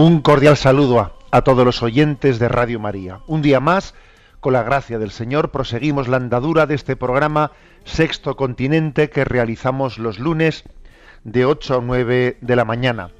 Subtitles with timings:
[0.00, 3.18] Un cordial saludo a, a todos los oyentes de Radio María.
[3.26, 3.96] Un día más,
[4.38, 7.50] con la gracia del Señor, proseguimos la andadura de este programa
[7.84, 10.62] Sexto Continente que realizamos los lunes
[11.24, 13.10] de 8 a 9 de la mañana.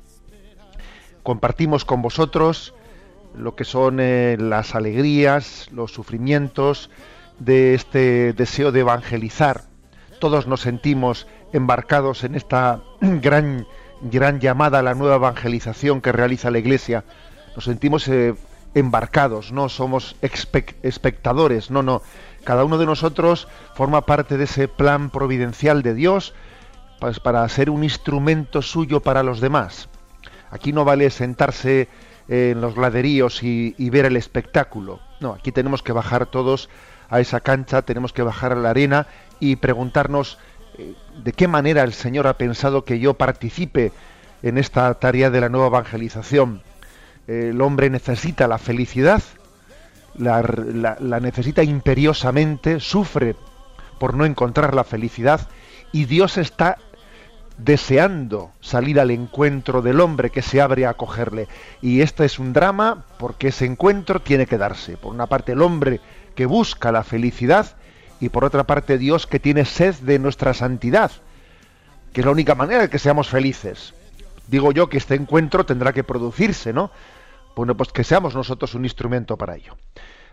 [1.25, 2.75] Compartimos con vosotros
[3.37, 6.91] lo que son eh, las alegrías, los sufrimientos
[7.41, 9.63] de este deseo de evangelizar.
[10.21, 13.67] Todos nos sentimos embarcados en esta gran
[14.03, 17.05] gran llamada a la nueva evangelización que realiza la Iglesia.
[17.55, 18.35] Nos sentimos eh,
[18.75, 22.03] embarcados, no somos espectadores, no, no.
[22.45, 26.35] Cada uno de nosotros forma parte de ese plan providencial de Dios
[27.01, 29.89] pues, para ser un instrumento suyo para los demás.
[30.51, 31.89] Aquí no vale sentarse
[32.29, 35.01] eh, en los gladeríos y, y ver el espectáculo.
[35.21, 36.69] No, aquí tenemos que bajar todos
[37.11, 39.07] a esa cancha, tenemos que bajar a la arena
[39.41, 40.39] y preguntarnos
[41.23, 43.93] de qué manera el Señor ha pensado que yo participe
[44.43, 46.63] en esta tarea de la nueva evangelización.
[47.27, 49.23] Eh, El hombre necesita la felicidad,
[50.15, 53.37] la necesita imperiosamente, sufre
[53.99, 55.49] por no encontrar la felicidad
[55.93, 56.79] y Dios está
[57.59, 61.49] deseando salir al encuentro del hombre que se abre a acogerle.
[61.83, 64.97] Y este es un drama porque ese encuentro tiene que darse.
[64.97, 66.01] Por una parte el hombre
[66.35, 67.77] que busca la felicidad
[68.21, 71.11] y por otra parte Dios que tiene sed de nuestra santidad,
[72.13, 73.95] que es la única manera de que seamos felices.
[74.49, 76.91] Digo yo que este encuentro tendrá que producirse, ¿no?
[77.55, 79.77] Bueno, pues que seamos nosotros un instrumento para ello.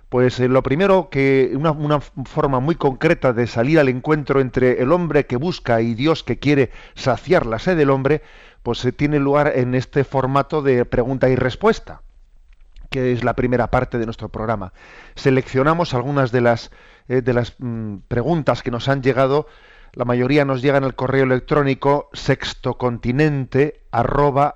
[0.10, 4.82] Pues eh, lo primero que una, una forma muy concreta de salir al encuentro entre
[4.82, 8.22] el hombre que busca y Dios que quiere saciar la sed del hombre,
[8.64, 12.02] pues se tiene lugar en este formato de pregunta y respuesta,
[12.90, 14.74] que es la primera parte de nuestro programa.
[15.16, 16.72] Seleccionamos algunas de las
[17.08, 19.48] eh, de las mm, preguntas que nos han llegado.
[19.94, 24.56] La mayoría nos llegan al correo electrónico sextocontinente arroba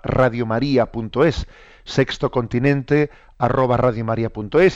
[1.85, 3.09] sextocontinente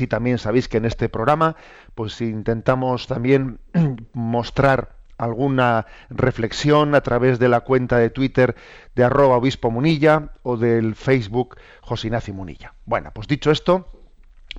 [0.02, 1.56] y también sabéis que en este programa
[1.96, 3.60] pues intentamos también
[4.14, 8.56] mostrar alguna reflexión a través de la cuenta de Twitter
[8.96, 12.74] de arroba obispo munilla o del Facebook José Munilla.
[12.86, 13.90] Bueno, pues dicho esto,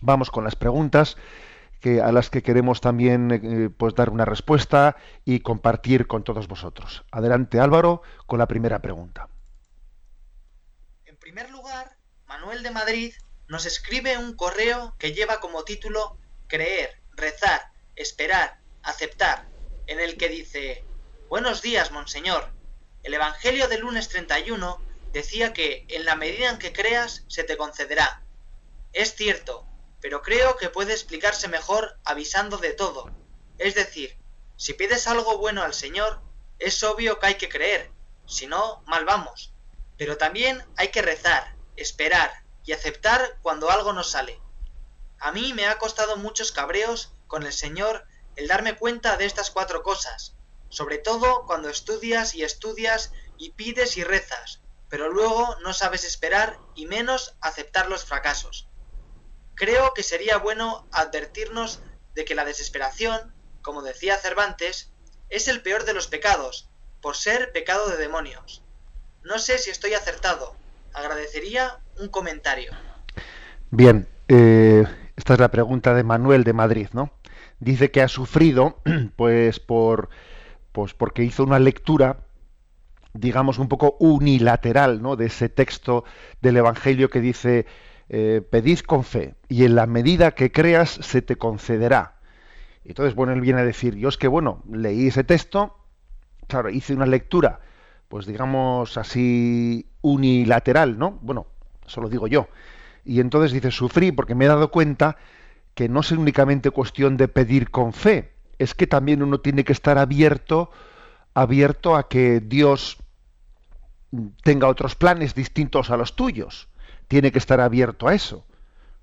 [0.00, 1.16] vamos con las preguntas
[2.02, 7.04] a las que queremos también eh, pues dar una respuesta y compartir con todos vosotros.
[7.10, 9.28] Adelante Álvaro con la primera pregunta.
[11.04, 11.96] En primer lugar,
[12.26, 13.14] Manuel de Madrid
[13.48, 19.46] nos escribe un correo que lleva como título Creer, rezar, esperar, aceptar,
[19.86, 20.84] en el que dice
[21.28, 22.50] Buenos días, Monseñor.
[23.02, 24.80] El Evangelio del lunes 31
[25.12, 28.22] decía que en la medida en que creas se te concederá.
[28.92, 29.66] Es cierto,
[30.04, 33.10] pero creo que puede explicarse mejor avisando de todo.
[33.56, 34.18] Es decir,
[34.54, 36.20] si pides algo bueno al Señor,
[36.58, 37.90] es obvio que hay que creer,
[38.26, 39.54] si no, mal vamos.
[39.96, 44.38] Pero también hay que rezar, esperar y aceptar cuando algo no sale.
[45.20, 48.04] A mí me ha costado muchos cabreos con el Señor
[48.36, 50.34] el darme cuenta de estas cuatro cosas,
[50.68, 56.58] sobre todo cuando estudias y estudias y pides y rezas, pero luego no sabes esperar
[56.74, 58.68] y menos aceptar los fracasos.
[59.54, 61.80] Creo que sería bueno advertirnos
[62.14, 64.92] de que la desesperación, como decía Cervantes,
[65.28, 66.68] es el peor de los pecados,
[67.00, 68.62] por ser pecado de demonios.
[69.22, 70.54] No sé si estoy acertado.
[70.92, 72.72] Agradecería un comentario.
[73.70, 74.84] Bien, eh,
[75.16, 77.12] esta es la pregunta de Manuel de Madrid, ¿no?
[77.58, 78.80] Dice que ha sufrido,
[79.16, 80.08] pues, por,
[80.72, 82.18] pues, porque hizo una lectura,
[83.12, 85.16] digamos, un poco unilateral, ¿no?
[85.16, 86.04] De ese texto
[86.40, 87.66] del Evangelio que dice,
[88.08, 92.16] eh, pedid con fe y en la medida que creas se te concederá.
[92.84, 95.78] Entonces, bueno, él viene a decir, yo es que, bueno, leí ese texto,
[96.46, 97.60] claro, hice una lectura,
[98.08, 101.18] pues digamos así unilateral, ¿no?
[101.22, 101.46] Bueno,
[101.86, 102.48] eso lo digo yo.
[103.04, 105.16] Y entonces dice, sufrí porque me he dado cuenta
[105.74, 109.72] que no es únicamente cuestión de pedir con fe, es que también uno tiene que
[109.72, 110.70] estar abierto,
[111.32, 112.98] abierto a que Dios
[114.42, 116.68] tenga otros planes distintos a los tuyos.
[117.14, 118.44] Tiene que estar abierto a eso.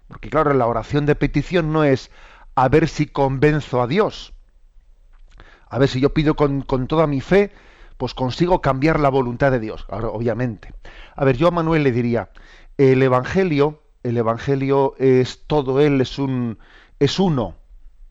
[0.09, 2.11] Porque claro, la oración de petición no es
[2.55, 4.33] a ver si convenzo a Dios.
[5.69, 7.53] A ver si yo pido con, con toda mi fe,
[7.95, 9.85] pues consigo cambiar la voluntad de Dios.
[9.87, 10.73] Ahora, obviamente.
[11.15, 12.31] A ver, yo a Manuel le diría,
[12.77, 16.59] el Evangelio, el Evangelio es todo él, es un,
[16.99, 17.55] es uno,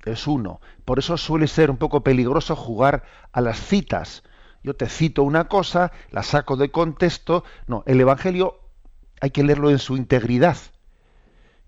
[0.07, 0.63] es uno.
[0.87, 4.23] Por eso suele ser un poco peligroso jugar a las citas.
[4.63, 7.45] Yo te cito una cosa, la saco de contexto.
[7.67, 8.61] No, el Evangelio
[9.21, 10.57] hay que leerlo en su integridad.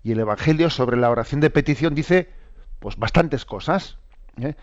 [0.03, 2.29] Y el Evangelio sobre la oración de petición dice,
[2.79, 3.97] pues bastantes cosas.
[4.41, 4.55] ¿eh?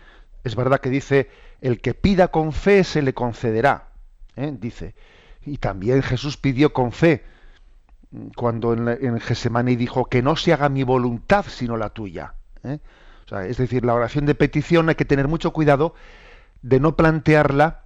[0.43, 1.29] Es verdad que dice,
[1.61, 3.89] el que pida con fe se le concederá.
[4.35, 4.53] ¿eh?
[4.59, 4.93] Dice.
[5.43, 7.23] Y también Jesús pidió con fe
[8.35, 12.35] cuando en, en dijo que no se haga mi voluntad sino la tuya.
[12.63, 12.79] ¿eh?
[13.47, 15.95] es decir, la oración de petición hay que tener mucho cuidado
[16.61, 17.85] de no plantearla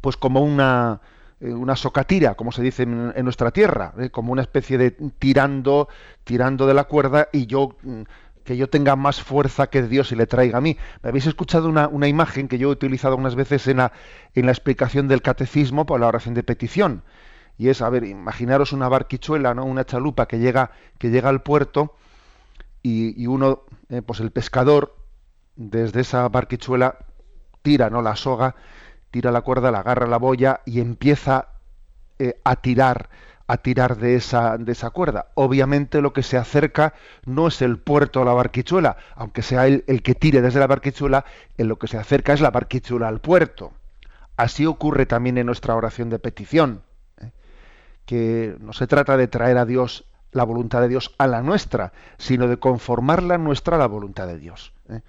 [0.00, 1.00] pues como una,
[1.40, 4.10] una socatira, como se dice en, nuestra tierra, ¿eh?
[4.10, 5.88] como una especie de tirando,
[6.24, 8.02] tirando de la cuerda y yo mm,
[8.48, 10.78] que yo tenga más fuerza que Dios y le traiga a mí.
[11.02, 13.92] Me habéis escuchado una, una imagen que yo he utilizado unas veces en la,
[14.34, 17.02] en la explicación del catecismo por la oración de petición.
[17.58, 19.66] Y es, a ver, imaginaros una barquichuela, ¿no?
[19.66, 21.94] una chalupa que llega, que llega al puerto
[22.82, 24.96] y, uno, eh, pues el pescador,
[25.56, 26.96] desde esa barquichuela,
[27.60, 28.00] tira ¿no?
[28.00, 28.54] la soga,
[29.10, 31.48] tira la cuerda, la agarra la boya y empieza
[32.18, 33.08] eh, a tirar
[33.48, 35.28] a tirar de esa, de esa cuerda.
[35.34, 36.92] Obviamente lo que se acerca
[37.24, 40.66] no es el puerto o la barquichuela, aunque sea él el que tire desde la
[40.66, 41.24] barquichuela,
[41.56, 43.72] en lo que se acerca es la barquichuela al puerto.
[44.36, 46.82] Así ocurre también en nuestra oración de petición,
[47.22, 47.30] ¿eh?
[48.04, 51.92] que no se trata de traer a Dios la voluntad de Dios a la nuestra,
[52.18, 54.74] sino de conformarla nuestra a la voluntad de Dios.
[54.90, 55.00] ¿eh?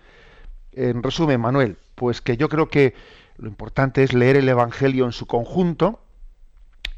[0.72, 2.94] En resumen, Manuel, pues que yo creo que
[3.39, 6.01] lo importante es leer el Evangelio en su conjunto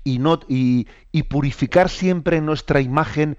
[0.03, 0.88] y, no, y,
[1.29, 3.38] purificar siempre nuestra imagen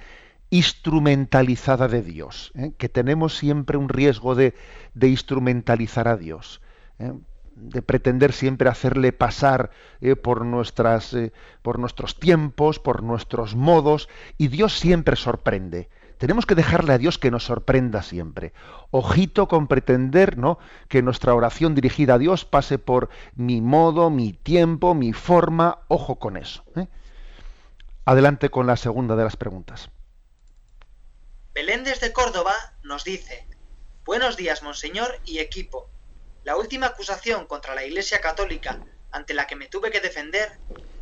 [0.50, 2.72] instrumentalizada de Dios, ¿eh?
[2.78, 4.54] que tenemos siempre un riesgo de,
[4.94, 6.60] de instrumentalizar a Dios.
[6.99, 7.12] ¿eh?
[7.54, 9.70] de pretender siempre hacerle pasar
[10.00, 11.14] eh, por, nuestras,
[11.60, 14.08] por nuestros tiempos, por nuestros modos,
[14.38, 15.90] y Dios siempre sorprende.
[16.22, 18.52] Tenemos que dejarle a Dios que nos sorprenda siempre.
[18.92, 20.60] Ojito con pretender ¿no?
[20.88, 25.80] que nuestra oración dirigida a Dios pase por mi modo, mi tiempo, mi forma.
[25.88, 26.62] Ojo con eso.
[26.76, 26.86] ¿eh?
[28.04, 29.90] Adelante con la segunda de las preguntas.
[31.54, 32.54] Belén desde Córdoba
[32.84, 33.44] nos dice,
[34.04, 35.90] Buenos días, monseñor y equipo.
[36.44, 38.78] La última acusación contra la Iglesia Católica
[39.12, 40.50] ante la que me tuve que defender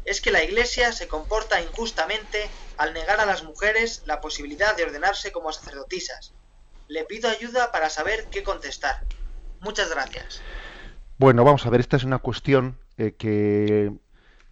[0.04, 4.84] es que la Iglesia se comporta injustamente al negar a las mujeres la posibilidad de
[4.84, 6.34] ordenarse como sacerdotisas.
[6.88, 9.04] Le pido ayuda para saber qué contestar.
[9.60, 10.42] Muchas gracias.
[11.18, 13.92] Bueno, vamos a ver, esta es una cuestión eh, que,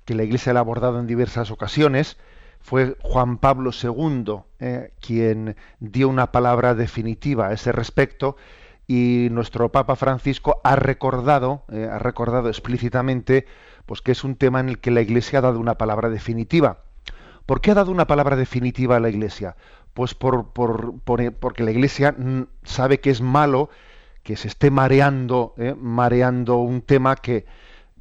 [0.04, 2.18] que, la Iglesia ha abordado en diversas ocasiones.
[2.60, 8.36] Fue Juan Pablo II eh, quien dio una palabra definitiva a ese respecto
[8.88, 13.46] y nuestro Papa Francisco ha recordado, eh, ha recordado explícitamente,
[13.84, 16.78] pues que es un tema en el que la Iglesia ha dado una palabra definitiva.
[17.44, 19.56] ¿Por qué ha dado una palabra definitiva a la Iglesia?
[19.92, 22.16] Pues por, por, porque la Iglesia
[22.64, 23.68] sabe que es malo
[24.22, 27.44] que se esté mareando, eh, mareando un tema que,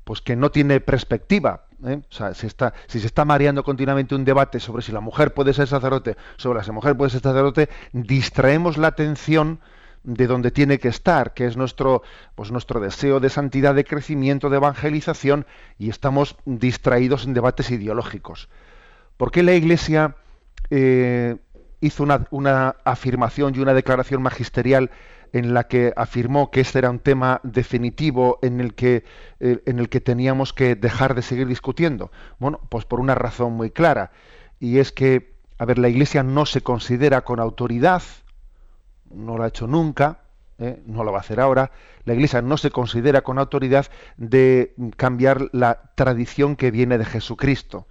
[0.06, 1.66] pues que no tiene perspectiva.
[1.86, 2.02] Eh.
[2.10, 5.34] O sea, si, está, si se está mareando continuamente un debate sobre si la mujer
[5.34, 9.60] puede ser sacerdote, sobre si la mujer puede ser sacerdote, distraemos la atención
[10.08, 12.02] de donde tiene que estar, que es nuestro,
[12.34, 15.46] pues nuestro deseo de santidad, de crecimiento, de evangelización,
[15.78, 18.48] y estamos distraídos en debates ideológicos.
[19.18, 20.16] ¿Por qué la Iglesia
[20.70, 21.36] eh,
[21.82, 24.92] hizo una, afirmación y una declaración magisterial
[25.34, 29.04] en la que afirmó que este era un tema definitivo en el que,
[29.42, 32.12] eh, en el que teníamos que dejar de seguir discutiendo?
[32.40, 34.12] Bueno, pues por una razón muy clara,
[34.58, 38.04] y es que, a ver, la Iglesia no se considera con autoridad,
[39.12, 40.20] no lo ha hecho nunca,
[40.60, 40.82] ¿eh?
[40.86, 41.72] no lo va a hacer ahora.
[42.06, 43.88] La Iglesia no se considera con autoridad
[44.18, 47.88] de cambiar la tradición que viene de Jesucristo.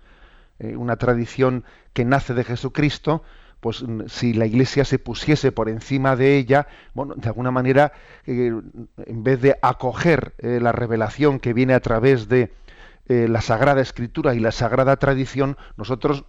[0.58, 3.22] Eh, una tradición que nace de Jesucristo,
[3.60, 7.92] pues si la Iglesia se pusiese por encima de ella, bueno, de alguna manera,
[8.26, 8.52] eh,
[9.06, 12.52] en vez de acoger la revelación que viene a través de
[13.08, 16.24] eh, la Sagrada Escritura y la Sagrada Tradición, nosotros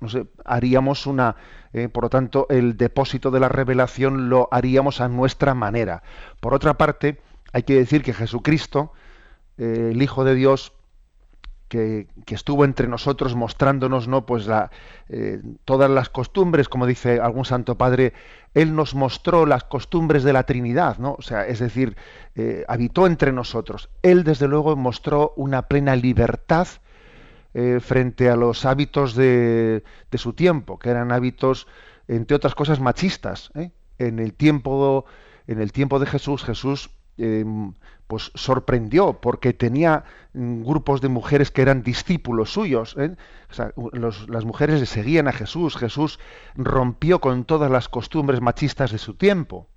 [0.46, 1.36] haríamos una,
[1.74, 6.04] eh, por lo tanto, el depósito de la revelación lo haríamos a nuestra manera.
[6.40, 7.20] Por otra parte,
[7.52, 8.94] hay que decir que Jesucristo,
[9.58, 10.74] eh, el Hijo de Dios,
[11.68, 14.72] que, estuvo entre nosotros mostrándonos no pues la,
[15.10, 18.14] eh, todas las costumbres como dice algún santo padre
[18.54, 21.96] él nos mostró las costumbres de la Trinidad no o sea es decir
[22.36, 23.90] eh, habitó entre nosotros.
[24.04, 26.68] Él desde luego mostró una plena libertad
[27.54, 31.68] eh, frente a los hábitos de, de, su tiempo que eran hábitos
[32.08, 33.52] entre otras cosas machistas
[33.98, 35.06] en el tiempo
[35.48, 37.74] en el tiempo de Jesús Jesús em,
[38.08, 42.96] pues sorprendió porque tenía mm, grupos de mujeres que eran discípulos suyos.
[42.98, 43.16] ¿eh?
[44.28, 45.76] las mujeres le seguían a Jesús.
[45.76, 46.20] Jesús
[46.56, 49.68] rompió con todas las costumbres machistas de su tiempo.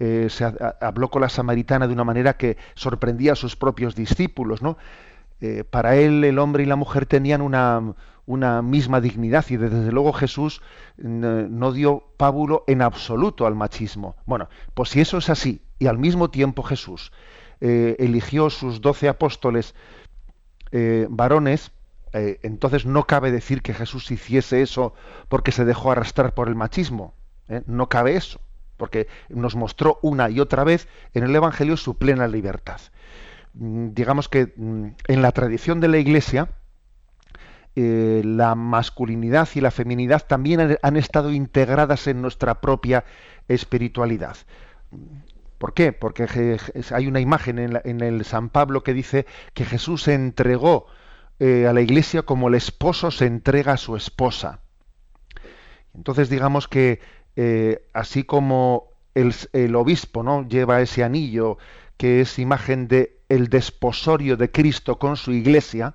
[0.00, 0.44] Eh, se
[0.80, 4.62] habló con la samaritana de una manera que sorprendía a sus propios discípulos.
[4.62, 4.78] ¿no?
[5.40, 7.94] Eh, para él el hombre y la mujer tenían una,
[8.24, 10.62] una misma dignidad y desde luego Jesús
[10.96, 14.16] no dio pábulo en absoluto al machismo.
[14.24, 17.12] Bueno, pues si eso es así y al mismo tiempo Jesús
[17.60, 19.74] eh, eligió sus doce apóstoles
[20.70, 21.70] eh, varones,
[22.12, 24.92] eh, entonces no cabe decir que Jesús hiciese eso
[25.28, 27.14] porque se dejó arrastrar por el machismo.
[27.66, 28.40] No cabe eso,
[28.76, 32.80] porque nos mostró una y otra vez en el Evangelio su plena libertad.
[33.54, 36.50] Mm, digamos que mm, en la tradición de la Iglesia,
[37.76, 43.04] la masculinidad y la feminidad también han, estado integradas en nuestra propia
[43.48, 44.36] espiritualidad.
[45.58, 45.92] ¿Por qué?
[45.92, 46.58] Porque
[46.90, 50.86] hay una imagen en, el San Pablo que dice que Jesús se entregó
[51.38, 54.60] eh, a la iglesia como el esposo se entrega a su esposa.
[55.94, 57.00] Entonces digamos que
[57.36, 60.46] eh, así como el, obispo ¿no?
[60.46, 61.58] lleva ese anillo
[61.96, 65.94] que es imagen de el desposorio de Cristo con su iglesia,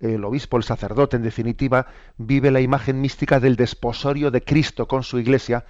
[0.00, 1.86] el obispo, el sacerdote en definitiva,
[2.18, 5.64] vive la imagen mística del desposorio de Cristo con su iglesia,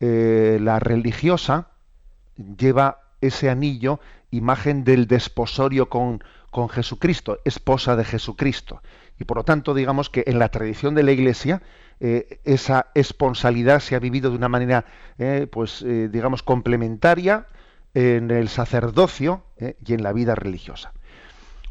[0.00, 1.68] eh, la religiosa
[2.36, 8.82] lleva ese anillo, imagen del desposorio con, con Jesucristo, esposa de Jesucristo.
[9.18, 11.62] Y por lo tanto, digamos que en la tradición de la Iglesia,
[12.00, 14.84] eh, esa esponsalidad se ha vivido de una manera,
[15.18, 17.46] eh, pues, digamos, complementaria
[17.94, 19.44] en el sacerdocio
[19.86, 20.92] y en la vida religiosa.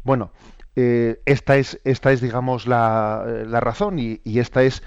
[0.02, 0.32] Bueno,
[0.74, 4.82] esta, es, esta es, digamos, la, la razón y, y, es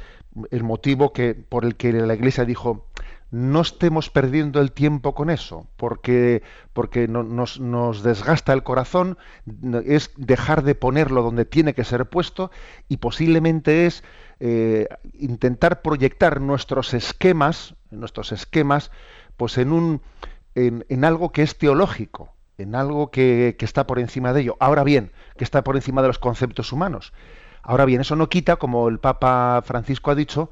[0.52, 2.86] el motivo que, por el que la Iglesia dijo,
[3.30, 6.44] no estemos perdiendo el tiempo con eso, porque,
[6.74, 9.18] porque nos, nos, desgasta el corazón,
[9.86, 12.52] es dejar de ponerlo donde tiene que ser puesto
[12.88, 14.04] y posiblemente es
[14.40, 18.92] eh, intentar proyectar nuestros esquemas, nuestros esquemas,
[19.36, 20.02] pues en un
[20.56, 24.58] en, en algo que es teológico, en algo que, que está por encima de ello.
[24.60, 27.14] Ahora bien, que está por encima de los conceptos humanos.
[27.62, 30.50] Ahora bien, eso no quita, como el Papa Francisco ha dicho,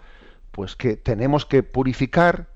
[0.51, 2.49] pues que tenemos que purificar,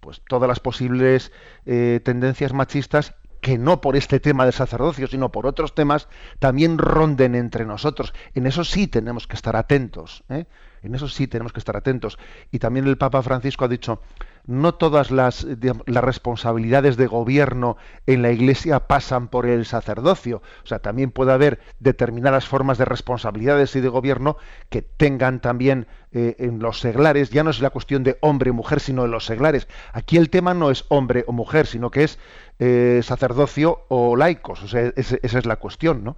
[0.00, 1.32] pues todas las posibles
[1.66, 6.08] eh, tendencias machistas que no por este tema del sacerdocio, sino por otros temas,
[6.38, 8.12] también ronden entre nosotros.
[8.34, 10.24] En eso sí tenemos que estar atentos.
[10.28, 10.46] ¿eh?
[10.82, 12.18] En eso sí tenemos que estar atentos.
[12.50, 14.02] Y también el Papa Francisco ha dicho,
[14.48, 15.46] no todas las,
[15.86, 17.76] responsabilidades de gobierno
[18.06, 20.42] en la Iglesia pasan por el sacerdocio.
[20.64, 24.38] O sea, también puede haber determinadas formas de responsabilidades y de gobierno
[24.70, 27.28] que tengan también eh, en los seglares.
[27.28, 29.68] Ya no es la cuestión de hombre o mujer, sino de los seglares.
[29.92, 32.18] Aquí el tema no es hombre o mujer, sino que es
[32.58, 34.62] eh, sacerdocio o laicos.
[34.62, 36.16] O sea, esa es la cuestión, ¿no?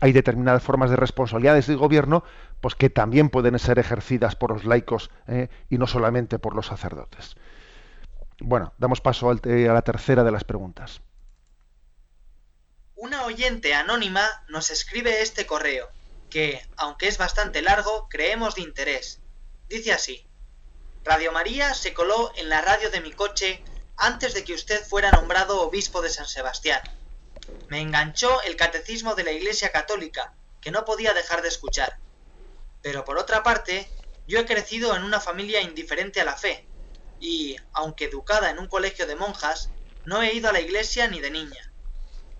[0.00, 2.24] hay determinadas formas de responsabilidades de gobierno
[2.60, 5.48] pues que también pueden ser ejercidas por los laicos ¿eh?
[5.70, 7.36] y no solamente por los sacerdotes.
[8.42, 11.00] Bueno, damos paso a la tercera de las preguntas.
[12.96, 15.88] Una oyente anónima nos escribe este correo,
[16.30, 19.20] que, aunque es bastante largo, creemos de interés.
[19.68, 20.26] Dice así.
[21.04, 23.62] Radio María se coló en la radio de mi coche
[23.96, 26.80] antes de que usted fuera nombrado obispo de San Sebastián
[27.68, 31.96] me enganchó el catecismo de la Iglesia Católica, que no podía dejar de escuchar.
[32.82, 33.88] Pero por otra parte,
[34.26, 36.66] yo he crecido en una familia indiferente a la fe,
[37.22, 39.70] y, aunque educada en un colegio de monjas,
[40.04, 41.72] no he ido a la iglesia ni de niña.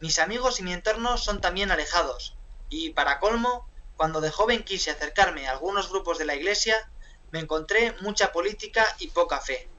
[0.01, 2.37] Mis amigos y mi entorno son también alejados,
[2.69, 6.91] y, para colmo, cuando de joven quise acercarme a algunos grupos de la iglesia,
[7.31, 9.71] me encontré mucha política y poca fe,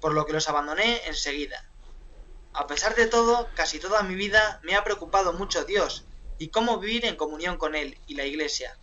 [0.00, 1.68] por lo que los abandoné enseguida.
[2.52, 6.04] A pesar de todo, casi toda mi vida me ha preocupado mucho Dios
[6.38, 8.78] y cómo vivir en comunión con Él y la Iglesia,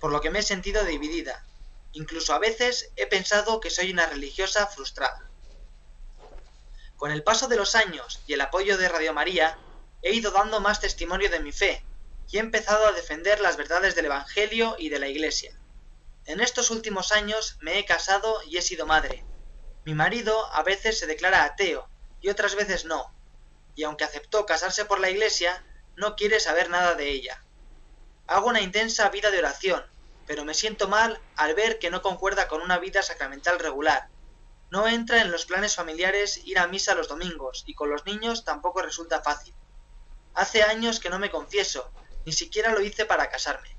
[0.00, 1.44] por lo que me he sentido dividida.
[1.92, 5.28] Incluso a veces he pensado que soy una religiosa frustrada.
[6.96, 9.58] Con el paso de los años y el apoyo de Radio María,
[10.02, 11.84] he ido dando más testimonio de mi fe
[12.30, 15.58] y he empezado a defender las verdades del Evangelio y de la Iglesia.
[16.24, 19.24] En estos últimos años me he casado y he sido madre.
[19.84, 21.88] Mi marido a veces se declara ateo
[22.20, 23.12] y otras veces no,
[23.74, 25.64] y aunque aceptó casarse por la iglesia,
[25.96, 27.42] no quiere saber nada de ella.
[28.28, 29.84] Hago una intensa vida de oración,
[30.32, 34.08] pero me siento mal al ver que no concuerda con una vida sacramental regular.
[34.70, 38.42] No entra en los planes familiares ir a misa los domingos y con los niños
[38.42, 39.52] tampoco resulta fácil.
[40.32, 41.92] Hace años que no me confieso,
[42.24, 43.76] ni siquiera lo hice para casarme.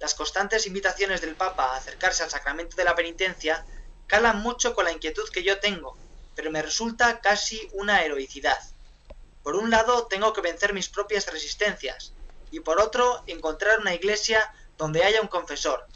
[0.00, 3.64] Las constantes invitaciones del Papa a acercarse al sacramento de la penitencia
[4.08, 5.96] calan mucho con la inquietud que yo tengo,
[6.34, 8.58] pero me resulta casi una heroicidad.
[9.44, 12.14] Por un lado, tengo que vencer mis propias resistencias,
[12.50, 15.86] y por otro, encontrar una iglesia donde haya un confesor,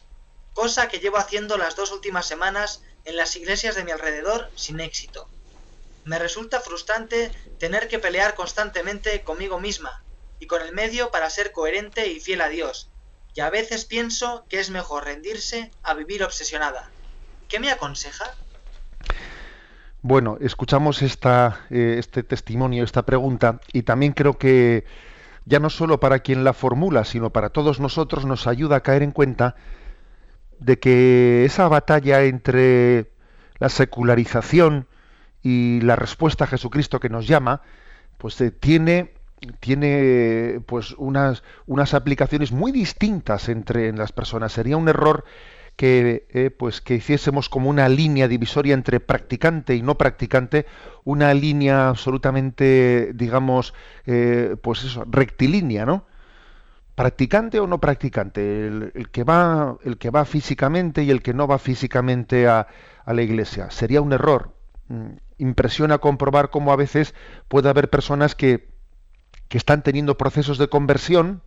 [0.55, 4.81] cosa que llevo haciendo las dos últimas semanas en las iglesias de mi alrededor sin
[4.81, 5.29] éxito.
[6.05, 10.03] Me resulta frustrante tener que pelear constantemente conmigo misma
[10.41, 12.91] y con el medio para ser coherente y fiel a Dios,
[13.35, 16.91] y a veces pienso que es mejor rendirse a vivir obsesionada.
[17.49, 18.35] ¿Qué me aconseja?
[20.03, 24.85] Bueno, escuchamos esta, eh, este testimonio, esta pregunta, y también creo que
[25.49, 29.03] ya no solo para quien la formula, sino para todos nosotros nos ayuda a caer
[29.03, 29.57] en cuenta
[30.61, 33.11] de que esa batalla entre
[33.59, 34.87] la secularización
[35.43, 37.63] y la respuesta a Jesucristo que nos llama,
[38.19, 39.15] pues eh, tiene
[39.61, 44.53] tiene pues unas unas aplicaciones muy distintas entre las personas.
[44.53, 45.25] Sería un error
[45.79, 50.67] que eh, pues que hiciésemos como una línea divisoria entre practicante y no practicante,
[51.05, 56.05] una línea absolutamente, digamos, eh, pues eso, rectilínea, ¿no?
[56.97, 61.47] Practicante o no practicante, el, que va, el que va físicamente y el que no
[61.47, 62.67] va físicamente a,
[63.05, 63.71] a la iglesia.
[63.71, 64.57] Sería un error.
[64.89, 67.15] Mm, impresiona comprobar cómo a veces
[67.47, 68.69] puede haber personas que,
[69.47, 71.41] que están teniendo procesos de conversión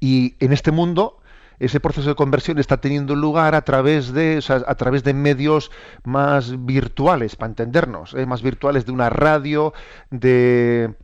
[0.00, 1.22] y en este mundo
[1.58, 5.70] ese proceso de conversión está teniendo lugar a través de, a través de medios
[6.04, 8.26] más virtuales, para entendernos, ¿eh?
[8.26, 9.72] más virtuales de una radio,
[10.10, 10.94] de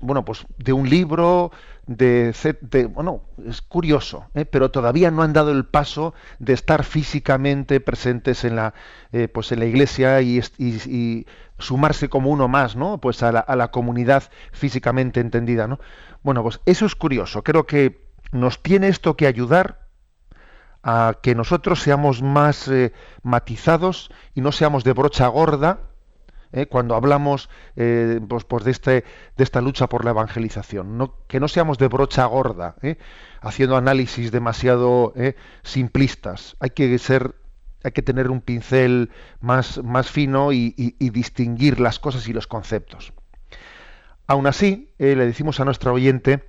[0.00, 1.50] bueno, pues de un libro,
[1.86, 4.44] de, de bueno, es curioso, ¿eh?
[4.44, 8.74] pero todavía no han dado el paso de estar físicamente presentes en la,
[9.12, 11.26] eh, pues en la iglesia y, y,
[11.60, 12.98] sumarse como uno más, ¿no?
[12.98, 15.80] Pues a la, a la comunidad físicamente entendida, ¿no?
[16.22, 17.42] Bueno, pues eso es curioso.
[17.42, 19.88] Creo que nos tiene esto que ayudar
[20.82, 25.80] a que nosotros seamos más eh, matizados y no seamos de brocha gorda
[26.52, 29.04] eh, cuando hablamos eh, pues, pues de, este,
[29.36, 31.12] de esta lucha por la evangelización.
[31.26, 32.76] que no seamos de brocha gorda,
[33.40, 35.12] haciendo análisis demasiado
[35.62, 36.56] simplistas.
[36.60, 37.34] Hay que ser
[37.84, 39.10] hay que tener un pincel
[39.40, 43.12] más, más fino y, y, distinguir las cosas y los conceptos.
[44.26, 46.47] Aún así, le decimos a nuestra oyente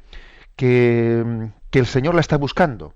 [0.59, 1.23] que,
[1.71, 2.93] el Señor la está buscando,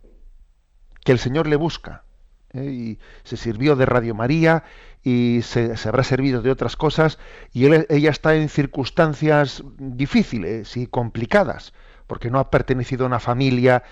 [1.06, 2.04] que el Señor le busca.
[2.52, 2.66] ¿eh?
[2.66, 4.66] Y se sirvió de Radio María
[5.02, 7.20] y se, habrá servido de otras cosas
[7.54, 11.74] y ella está en circunstancias difíciles y complicadas,
[12.06, 13.84] porque no ha pertenecido a una familia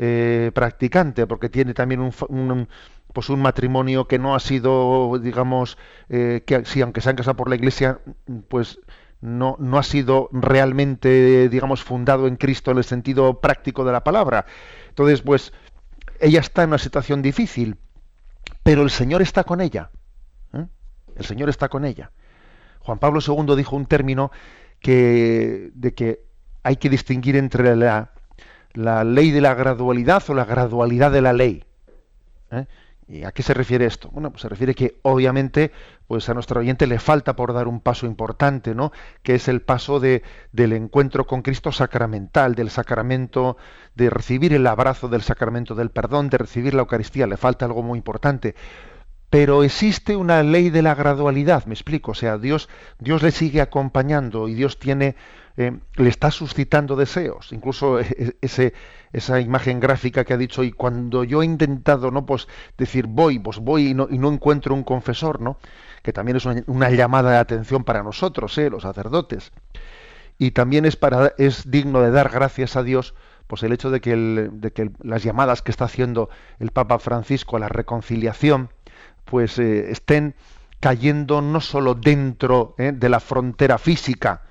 [0.00, 2.68] eh, practicante, porque tiene también un,
[3.12, 7.36] pues un matrimonio que no ha sido, digamos, eh, que si aunque se han casado
[7.36, 8.00] por la iglesia,
[8.48, 8.80] pues
[9.20, 14.02] no, no ha sido realmente, digamos, fundado en Cristo en el sentido práctico de la
[14.02, 14.46] palabra.
[14.88, 15.52] Entonces, pues,
[16.20, 17.76] ella está en una situación difícil,
[18.62, 19.90] pero el Señor está con ella.
[20.52, 20.66] ¿eh?
[21.16, 22.12] El Señor está con ella.
[22.80, 24.30] Juan Pablo II dijo un término
[24.80, 26.24] que, de que
[26.62, 28.12] hay que distinguir entre la,
[28.72, 31.64] la ley de la gradualidad o la gradualidad de la ley.
[32.50, 32.66] ¿eh?
[33.10, 34.08] ¿Y a qué se refiere esto?
[34.12, 35.72] Bueno, pues se refiere que obviamente
[36.06, 38.92] pues a nuestro oyente le falta por dar un paso importante, ¿no?
[39.24, 43.56] Que es el paso de, del encuentro con Cristo sacramental, del sacramento,
[43.96, 47.26] de recibir el abrazo del sacramento del perdón, de recibir la Eucaristía.
[47.26, 48.54] Le falta algo muy importante.
[49.28, 52.12] Pero existe una ley de la gradualidad, me explico.
[52.12, 52.68] O sea, Dios,
[53.00, 55.16] Dios le sigue acompañando y Dios tiene
[55.56, 57.52] eh, le está suscitando deseos.
[57.52, 58.74] Incluso e, ese,
[59.12, 63.38] esa imagen gráfica que ha dicho, y cuando yo he intentado no pues decir voy,
[63.38, 65.58] pues voy y no, y no encuentro un confesor, ¿no?
[66.02, 68.70] que también es una, llamada de atención para nosotros, ¿eh?
[68.70, 69.52] los sacerdotes.
[70.38, 73.14] Y también es, para, es digno de dar gracias a Dios
[73.46, 77.56] pues el hecho de que, de que las llamadas que está haciendo el Papa Francisco
[77.56, 78.70] a la reconciliación
[79.24, 80.34] pues eh, estén
[80.78, 82.92] cayendo no solo dentro ¿eh?
[82.94, 84.42] de la frontera física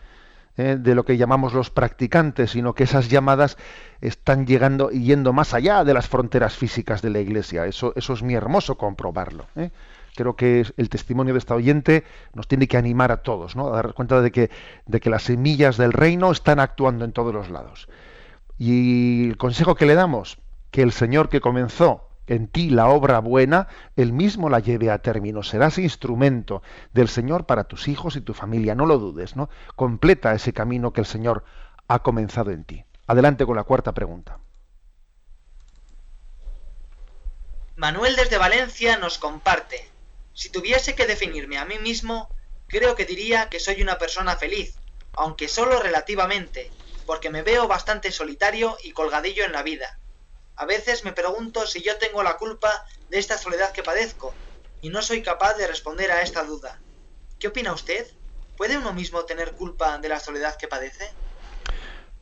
[0.60, 0.78] ¿eh?
[0.78, 3.58] de lo que llamamos los practicantes, sino que esas llamadas
[4.02, 7.66] están llegando y yendo más allá de las fronteras físicas de la Iglesia.
[7.66, 9.46] Eso, eso es muy hermoso comprobarlo.
[9.56, 9.72] ¿eh?
[10.16, 13.68] Creo que el testimonio de esta oyente nos tiene que animar a todos, ¿no?
[13.68, 14.50] a dar cuenta de que,
[14.86, 17.88] de que las semillas del reino están actuando en todos los lados.
[18.58, 20.40] Y el consejo que le damos,
[20.72, 25.00] que el Señor que comenzó en ti la obra buena, él mismo la lleve a
[25.00, 25.42] término.
[25.42, 26.62] Serás instrumento
[26.94, 29.50] del Señor para tus hijos y tu familia, no lo dudes, ¿no?
[29.76, 31.44] Completa ese camino que el Señor
[31.88, 32.86] ha comenzado en ti.
[33.08, 34.38] Adelante con la cuarta pregunta.
[37.76, 39.90] Manuel desde Valencia nos comparte.
[40.34, 42.30] Si tuviese que definirme a mí mismo,
[42.68, 44.76] creo que diría que soy una persona feliz,
[45.14, 46.70] aunque solo relativamente,
[47.08, 49.98] porque me veo bastante solitario y colgadillo en la vida.
[50.60, 52.70] A veces me pregunto si yo tengo la culpa
[53.10, 54.34] de esta soledad que padezco,
[54.82, 56.82] y no soy capaz de responder a esta duda.
[57.40, 58.06] ¿Qué opina usted?
[58.58, 61.10] ¿Puede uno mismo tener culpa de la soledad que padece?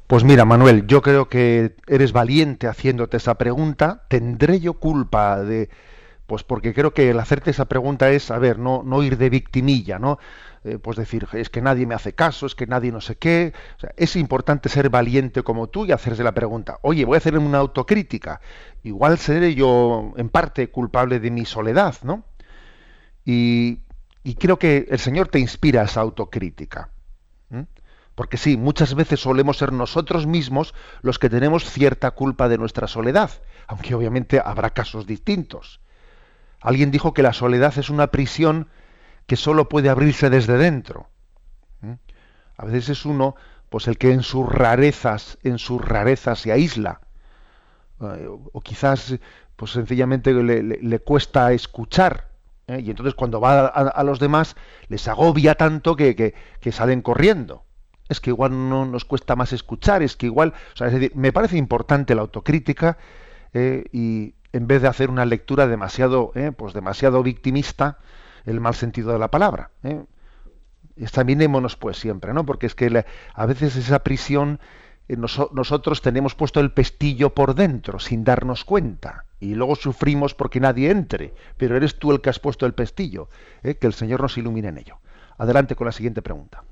[0.06, 4.06] Pues mira, Manuel, yo creo que eres valiente haciéndote esa pregunta.
[4.08, 5.72] ¿Tendré yo culpa de...?
[6.28, 9.32] Pues porque creo que el hacerte esa pregunta es, a ver, no, no ir de
[9.32, 10.20] victimilla, ¿no?
[10.68, 13.54] Eh, pues decir, es que nadie me hace caso, es que nadie no sé qué.
[13.96, 17.60] es importante ser valiente como tú y hacerse la pregunta, oye, voy a hacer una
[17.60, 18.42] autocrítica.
[18.84, 22.26] Igual seré yo en parte culpable de mi soledad, ¿no?
[23.24, 23.80] Y,
[24.40, 26.90] creo que el Señor te inspira esa autocrítica.
[28.16, 32.88] Porque sí, muchas veces solemos ser nosotros mismos los que tenemos cierta culpa de nuestra
[32.88, 33.30] soledad,
[33.68, 35.82] aunque obviamente habrá casos distintos.
[36.60, 38.70] Alguien dijo que la soledad es una prisión
[39.28, 41.10] que solo puede abrirse desde dentro.
[42.58, 43.36] A veces es uno,
[43.70, 47.02] pues el que en sus rarezas, en sus rarezas se aísla.
[48.02, 49.20] Eh, o, quizás,
[49.56, 52.30] pues sencillamente le, cuesta escuchar.
[52.66, 52.82] ¿eh?
[52.84, 54.56] Y entonces cuando va a, los demás
[54.88, 56.34] les agobia tanto que
[56.72, 57.68] salen corriendo
[58.10, 61.58] es que igual no nos cuesta más escuchar, es que igual, o sea, me parece
[61.58, 62.98] importante la autocrítica
[63.54, 67.98] eh, y en vez de hacer una lectura demasiado, eh, pues demasiado victimista,
[68.48, 69.70] el mal sentido de la palabra.
[69.84, 70.04] Eh.
[70.96, 72.46] Examinémonos pues siempre, ¿no?
[72.46, 74.60] Porque es que a veces esa prisión
[75.08, 80.60] eh, nosotros tenemos puesto el pestillo por dentro sin darnos cuenta y luego sufrimos porque
[80.60, 83.30] nadie entre, pero eres tú el que has puesto el pestillo,
[83.62, 85.00] que el Señor nos ilumine en ello.
[85.38, 86.64] Adelante con la siguiente pregunta.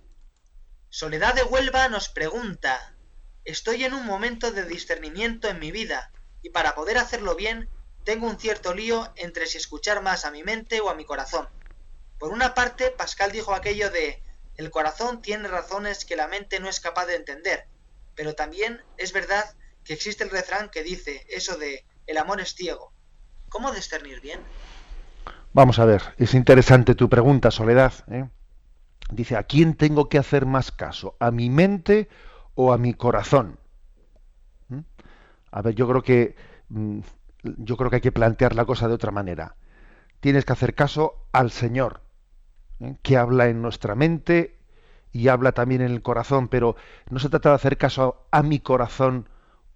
[0.90, 2.96] Soledad de Huelva nos pregunta,
[3.44, 6.10] estoy en un momento de discernimiento en mi vida
[6.42, 7.70] y para poder hacerlo bien
[8.06, 11.48] tengo un cierto lío entre si escuchar más a mi mente o a mi corazón.
[12.20, 14.22] Por una parte, Pascal dijo aquello de
[14.58, 17.68] el corazón tiene razones que la mente no es capaz de entender,
[18.16, 19.44] pero también es verdad
[19.84, 22.94] que existe el refrán que dice eso de el amor es ciego.
[23.50, 24.40] ¿Cómo discernir bien?
[25.54, 27.94] Vamos a ver, es interesante tu pregunta, Soledad.
[28.10, 28.28] ¿eh?
[29.12, 31.16] Dice, ¿a quién tengo que hacer más caso?
[31.20, 32.10] ¿A mi mente
[32.56, 33.60] o a mi corazón?
[34.70, 34.80] ¿Mm?
[35.52, 36.36] A ver, yo creo que
[36.70, 37.00] mm,
[37.44, 39.56] yo creo que hay que plantear la cosa de otra manera.
[40.20, 42.02] Tienes que hacer caso al Señor,
[42.86, 42.98] ¿eh?
[43.02, 44.58] que habla en nuestra mente
[45.12, 46.76] y habla también en el corazón, pero
[47.10, 49.30] no se trata de hacer caso a, mi corazón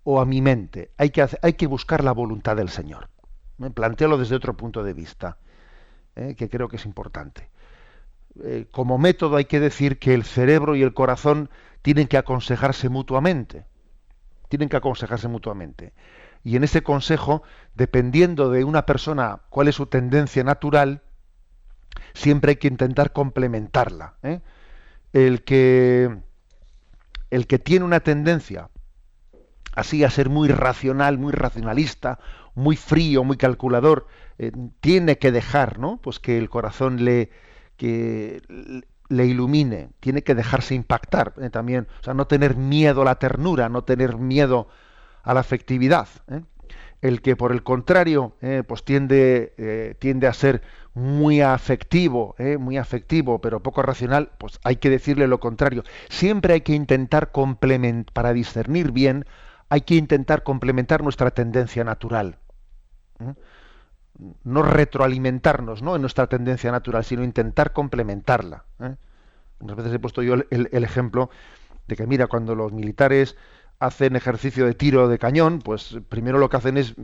[0.03, 0.91] o a mi mente.
[0.97, 3.09] Hay que, hay que buscar la voluntad del Señor.
[3.63, 3.69] ¿Eh?
[3.69, 5.37] planteo desde otro punto de vista,
[6.15, 7.49] que creo que es importante.
[8.43, 11.49] Eh, como método hay que decir que el cerebro y el corazón
[11.81, 13.65] tienen que aconsejarse mutuamente.
[14.49, 15.93] Tienen que aconsejarse mutuamente.
[16.43, 17.43] Y en ese consejo,
[17.75, 21.01] dependiendo de una persona cuál es su tendencia natural,
[22.13, 24.15] siempre hay que intentar complementarla.
[24.23, 24.41] ¿eh?
[25.13, 26.17] El, que,
[27.29, 28.69] el que tiene una tendencia
[29.73, 32.19] así a ser muy racional, muy racionalista,
[32.55, 35.97] muy frío, muy calculador, eh, tiene que dejar, ¿no?
[35.97, 37.29] Pues que el corazón le,
[37.77, 38.41] que
[39.07, 43.15] le ilumine, tiene que dejarse impactar eh, también, o sea, no tener miedo a la
[43.15, 44.67] ternura, no tener miedo
[45.23, 46.07] a la afectividad.
[46.29, 46.41] ¿eh?
[47.01, 48.33] El que por el contrario,
[48.67, 50.61] pues tiende, tiende a ser
[50.93, 55.83] muy afectivo, muy afectivo, pero poco racional, pues hay que decirle lo contrario.
[56.09, 59.25] Siempre hay que intentar complementar, para discernir bien,
[59.69, 62.37] hay que intentar complementar nuestra tendencia natural
[64.43, 65.95] no retroalimentarnos ¿no?
[65.95, 68.65] en nuestra tendencia natural, sino intentar complementarla.
[68.79, 68.95] ¿eh?
[69.59, 71.29] Unas veces he puesto yo el, ejemplo
[71.87, 73.35] de que, mira, cuando los militares
[73.79, 76.95] hacen ejercicio de tiro de cañón, pues primero lo que hacen es,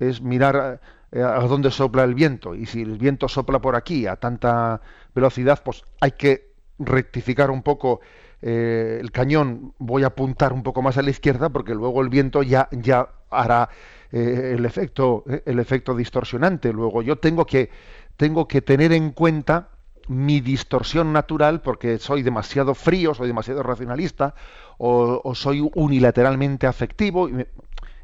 [0.00, 0.80] es mirar
[1.12, 2.54] eh, a, dónde sopla el viento.
[2.54, 4.80] Y si el viento sopla por aquí a tanta
[5.14, 8.00] velocidad, pues hay que rectificar un poco
[8.42, 12.08] eh, el cañón, voy a apuntar un poco más a la izquierda, porque luego el
[12.08, 13.68] viento ya, ya hará
[14.10, 16.72] eh, el, efecto, el efecto distorsionante.
[16.72, 17.70] Luego yo tengo que,
[18.16, 19.68] tengo que tener en cuenta
[20.08, 24.34] mi distorsión natural porque soy demasiado frío, soy demasiado racionalista
[24.78, 27.28] o, soy unilateralmente afectivo.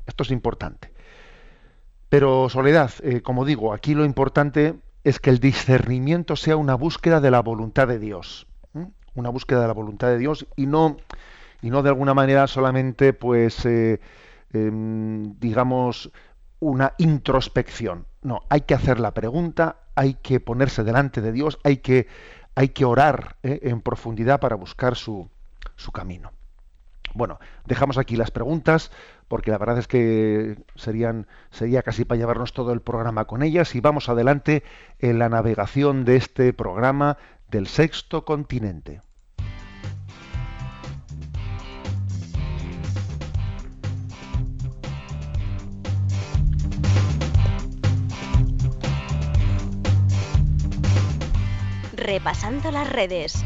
[0.07, 0.96] Esto es importante.
[2.09, 7.21] Pero Soledad, eh, como digo, aquí lo importante es que el discernimiento sea una búsqueda
[7.21, 8.47] de la voluntad de Dios,
[9.15, 10.97] una búsqueda de la voluntad de Dios y no
[11.63, 13.65] y no de alguna manera solamente pues
[14.53, 16.11] Em, digamos,
[16.61, 18.07] una introspección.
[18.23, 22.07] No, hay que hacer la pregunta, hay que ponerse delante de Dios, hay que,
[22.55, 25.29] hay que orar eh, en profundidad para buscar su,
[25.77, 26.33] su camino.
[27.17, 28.91] Bueno, dejamos aquí las preguntas
[29.27, 33.75] porque la verdad es que serían sería casi para llevarnos todo el programa con ellas
[33.75, 34.63] y vamos adelante
[34.99, 37.17] en la navegación de este programa
[37.49, 39.01] del sexto continente.
[51.95, 53.43] Repasando las redes.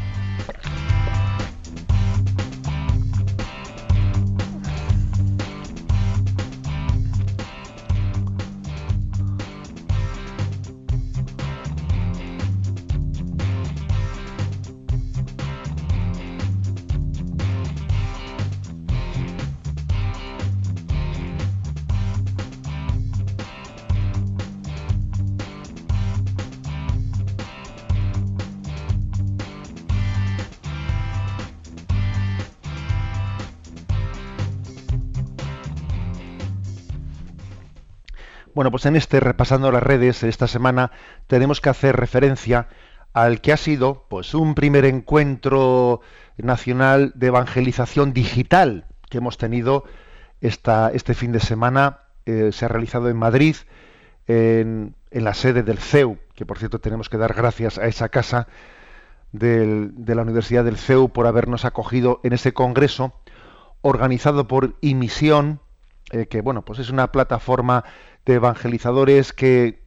[38.61, 40.91] Bueno, pues en este repasando las redes esta semana
[41.25, 42.67] tenemos que hacer referencia
[43.11, 46.01] al que ha sido pues un primer encuentro
[46.37, 49.85] nacional de evangelización digital que hemos tenido
[50.41, 52.01] esta, este fin de semana.
[52.27, 53.55] Eh, se ha realizado en Madrid,
[54.27, 58.47] en, la sede del CEU, que por cierto tenemos que dar gracias a esa casa
[59.31, 63.11] de la Universidad del CEU por habernos acogido en ese congreso
[63.81, 65.61] organizado por Imisión,
[66.11, 67.85] eh, que bueno, pues es una plataforma
[68.25, 69.79] de evangelizadores que,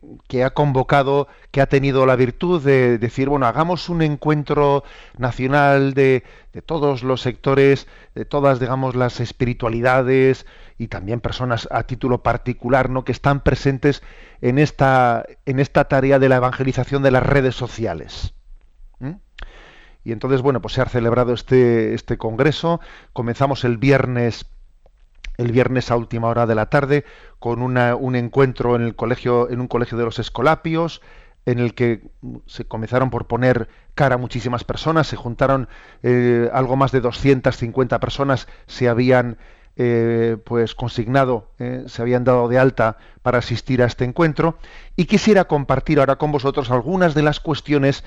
[0.44, 4.84] ha convocado, que ha tenido la virtud de decir, bueno, hagamos un encuentro
[5.16, 10.46] nacional de, de todos los sectores, de todas, digamos, las espiritualidades
[10.78, 13.04] y también personas a título particular, ¿no?
[13.04, 14.02] que están presentes
[14.40, 18.34] en esta, en esta tarea de la evangelización de las redes sociales.
[20.06, 22.78] Y entonces, bueno, pues se ha celebrado este, este congreso.
[23.14, 24.44] Comenzamos el viernes
[25.36, 27.04] el viernes a última hora de la tarde
[27.38, 31.02] con un encuentro en el colegio, en un colegio de los Escolapios,
[31.46, 32.00] en el que
[32.46, 35.68] se comenzaron por poner cara a muchísimas personas, se juntaron
[36.02, 39.36] eh, algo más de 250 personas, se habían
[39.76, 44.56] eh, pues consignado, eh, se habían dado de alta para asistir a este encuentro.
[44.96, 48.04] Y quisiera compartir ahora con vosotros algunas de las cuestiones,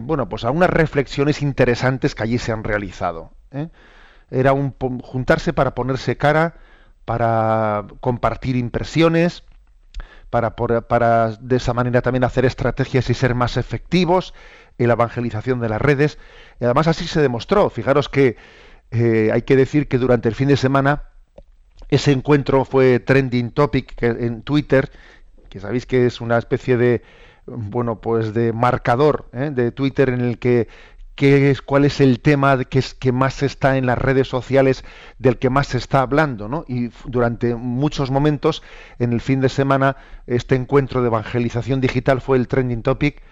[0.00, 3.32] bueno, pues algunas reflexiones interesantes que allí se han realizado
[4.30, 6.54] era un juntarse para ponerse cara,
[7.04, 9.44] para compartir impresiones,
[10.30, 14.34] para, para de esa manera también hacer estrategias y ser más efectivos
[14.76, 16.18] en la evangelización de las redes.
[16.60, 17.70] Y además así se demostró.
[17.70, 18.36] Fijaros que
[18.90, 21.04] eh, hay que decir que durante el fin de semana
[21.88, 24.90] ese encuentro fue trending topic en Twitter,
[25.48, 27.02] que sabéis que es una especie de
[27.48, 29.50] bueno pues de marcador ¿eh?
[29.52, 30.68] de Twitter en el que
[31.64, 34.84] cuál es el tema que, es, que más está en las redes sociales,
[35.18, 36.64] del que más se está hablando, ¿no?
[36.68, 38.62] Y durante muchos momentos,
[38.98, 43.22] en el fin de semana, este encuentro de evangelización digital fue el trending topic.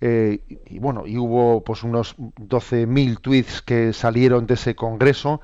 [0.00, 5.40] Eh, y, bueno, y hubo pues unos 12.000 tweets que salieron de ese congreso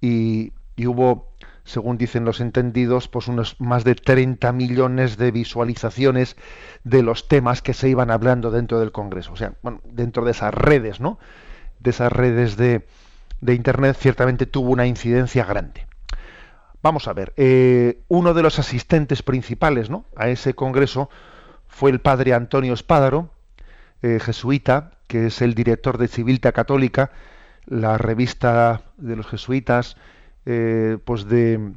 [0.00, 1.29] y hubo
[1.64, 6.36] según dicen los entendidos, pues unos más de 30 millones de visualizaciones
[6.84, 9.32] de los temas que se iban hablando dentro del Congreso.
[9.32, 11.18] O sea, bueno, dentro de esas redes, ¿no?
[11.78, 12.86] De esas redes de,
[13.40, 15.86] de Internet, ciertamente tuvo una incidencia grande.
[16.82, 20.06] Vamos a ver, eh, uno de los asistentes principales ¿no?
[20.16, 21.10] a ese Congreso
[21.68, 23.30] fue el padre Antonio Espádaro,
[24.02, 27.10] eh, jesuita, que es el director de Civilta Católica,
[27.66, 29.96] la revista de los jesuitas,
[30.46, 31.72] eh, pues de,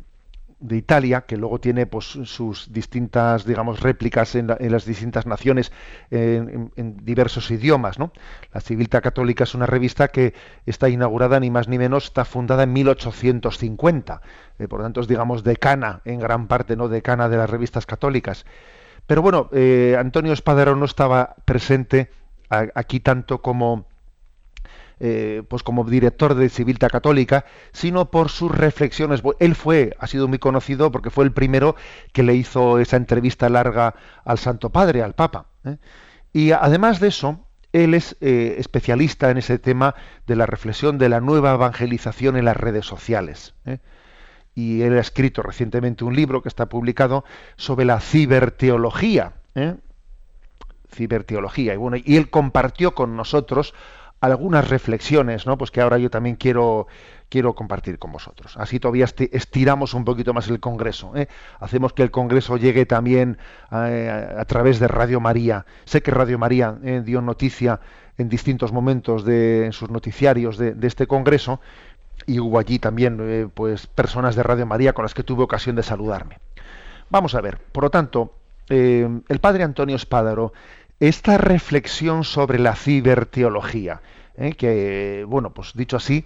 [0.60, 5.71] de, Italia, que luego tiene pues sus distintas, digamos, réplicas en, las distintas naciones
[6.12, 6.71] en,
[7.04, 8.12] diversos idiomas, ¿no?
[8.54, 10.34] La Civilta Católica es una revista que
[10.65, 14.21] está inaugurada ni más ni menos, está fundada en 1850,
[14.60, 16.88] eh, por lo tanto es, digamos, decana en gran parte, ¿no?
[16.88, 18.45] Decana de las revistas católicas.
[19.06, 22.10] Pero bueno, eh, Antonio Espadero no estaba presente
[22.49, 23.88] aquí tanto como
[24.99, 29.23] eh, pues como director de Civilta Católica, sino por sus reflexiones.
[29.39, 31.75] Él fue, ha sido muy conocido porque fue el primero
[32.12, 35.47] que le hizo esa entrevista larga al Santo Padre, al Papa.
[35.65, 35.77] ¿eh?
[36.32, 39.95] Y además de eso, él es eh, especialista en ese tema
[40.27, 43.56] de la reflexión de la nueva evangelización en las redes sociales.
[44.56, 47.25] Y él ha escrito recientemente un libro que está publicado
[47.56, 49.34] sobre la ciberteología.
[50.93, 51.73] Ciberteología.
[51.73, 53.73] Y bueno, y él compartió con nosotros
[54.23, 55.57] algunas reflexiones, ¿no?
[55.57, 56.88] Pues que ahora yo también quiero
[57.27, 58.55] quiero compartir con vosotros.
[58.57, 61.13] Así todavía estiramos un poquito más el Congreso.
[61.15, 61.27] ¿eh?
[61.59, 63.39] Hacemos que el Congreso llegue también
[63.71, 65.65] eh, a, través de Radio María.
[65.83, 67.79] Sé que Radio María eh, dio noticia
[68.19, 71.59] en distintos momentos de en sus noticiarios de, este Congreso.
[72.27, 75.81] y hubo allí también pues personas de Radio María con las que tuve ocasión de
[75.81, 76.38] saludarme.
[77.09, 78.36] Vamos a ver, por lo tanto,
[78.69, 80.53] el padre Antonio Espádaro,
[80.99, 84.01] esta reflexión sobre la ciberteología,
[84.36, 86.25] eh, que, bueno, pues dicho así,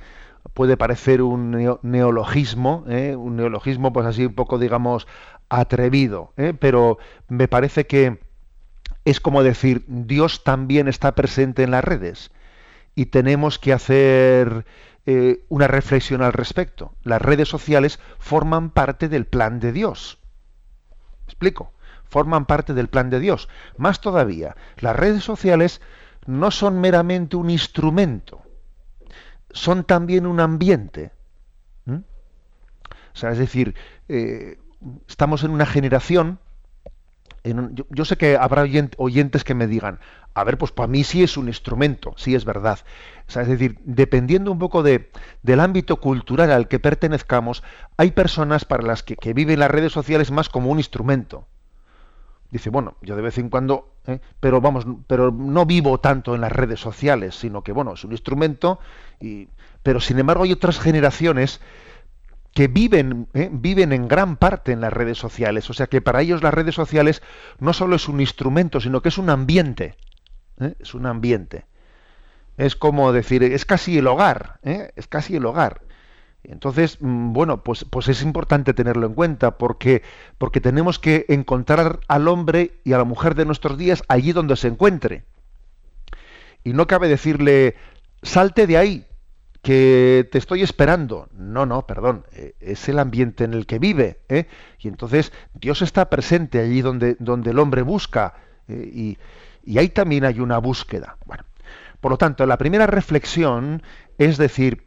[0.53, 5.07] puede parecer un neologismo, un neologismo pues así un poco, digamos,
[5.49, 8.19] atrevido, pero me parece que
[9.07, 12.29] es como decir, Dios también está presente en las redes
[12.93, 14.65] y tenemos que hacer
[15.05, 16.93] eh, una reflexión al respecto.
[17.03, 20.19] Las redes sociales forman parte del plan de Dios.
[20.89, 21.71] ¿Me explico?
[22.09, 23.49] Forman parte del plan de Dios.
[23.77, 25.81] Más todavía, las redes sociales
[26.25, 28.41] no son meramente un instrumento,
[29.51, 31.11] son también un ambiente.
[31.87, 33.73] O sea, es decir,
[34.09, 34.59] eh,
[35.07, 36.39] estamos en una generación
[37.89, 38.65] yo, sé que habrá
[38.97, 39.99] oyentes que me digan,
[40.33, 42.79] a ver, pues para mí sí es un instrumento, sí es verdad.
[43.27, 45.09] es decir, dependiendo un poco de,
[45.43, 47.63] del ámbito cultural al que pertenezcamos,
[47.97, 51.47] hay personas para las que, viven las redes sociales más como un instrumento.
[52.49, 54.19] Dice, bueno, yo de vez en cuando, ¿eh?
[54.39, 58.13] pero vamos, pero no vivo tanto en las redes sociales, sino que bueno, es un
[58.13, 58.79] instrumento,
[59.19, 59.49] y,
[59.83, 61.59] pero sin embargo hay otras generaciones
[62.53, 63.49] que viven, ¿eh?
[63.51, 65.69] viven en gran parte en las redes sociales.
[65.69, 67.21] O sea que para ellos las redes sociales
[67.59, 69.95] no solo es un instrumento, sino que es un ambiente.
[70.59, 70.73] ¿eh?
[70.79, 71.65] Es un ambiente.
[72.55, 75.81] Es como decir, es casi el hogar, es casi el hogar.
[76.47, 80.01] Entonces, mm, bueno, pues, pues es importante tenerlo en cuenta porque,
[80.37, 84.55] porque tenemos que encontrar al hombre y a la mujer de nuestros días allí donde
[84.55, 85.25] se encuentre.
[86.63, 87.75] Y no cabe decirle,
[88.23, 89.05] salte de ahí,
[89.61, 91.27] que te estoy esperando.
[91.33, 94.21] No, no, perdón, eh, es el ambiente en el que vive.
[94.29, 94.47] ¿eh?
[94.79, 98.35] Y entonces Dios está presente allí donde, donde el hombre busca
[98.69, 99.17] eh, y,
[99.65, 101.17] y, ahí también hay una búsqueda.
[101.99, 103.81] Por lo tanto, la primera reflexión
[104.17, 104.86] es decir,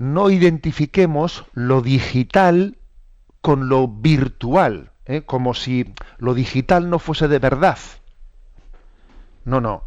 [0.00, 2.78] no identifiquemos lo digital
[3.40, 4.92] con lo virtual,
[5.26, 7.78] como si lo digital no fuese de verdad.
[9.44, 9.84] No, no,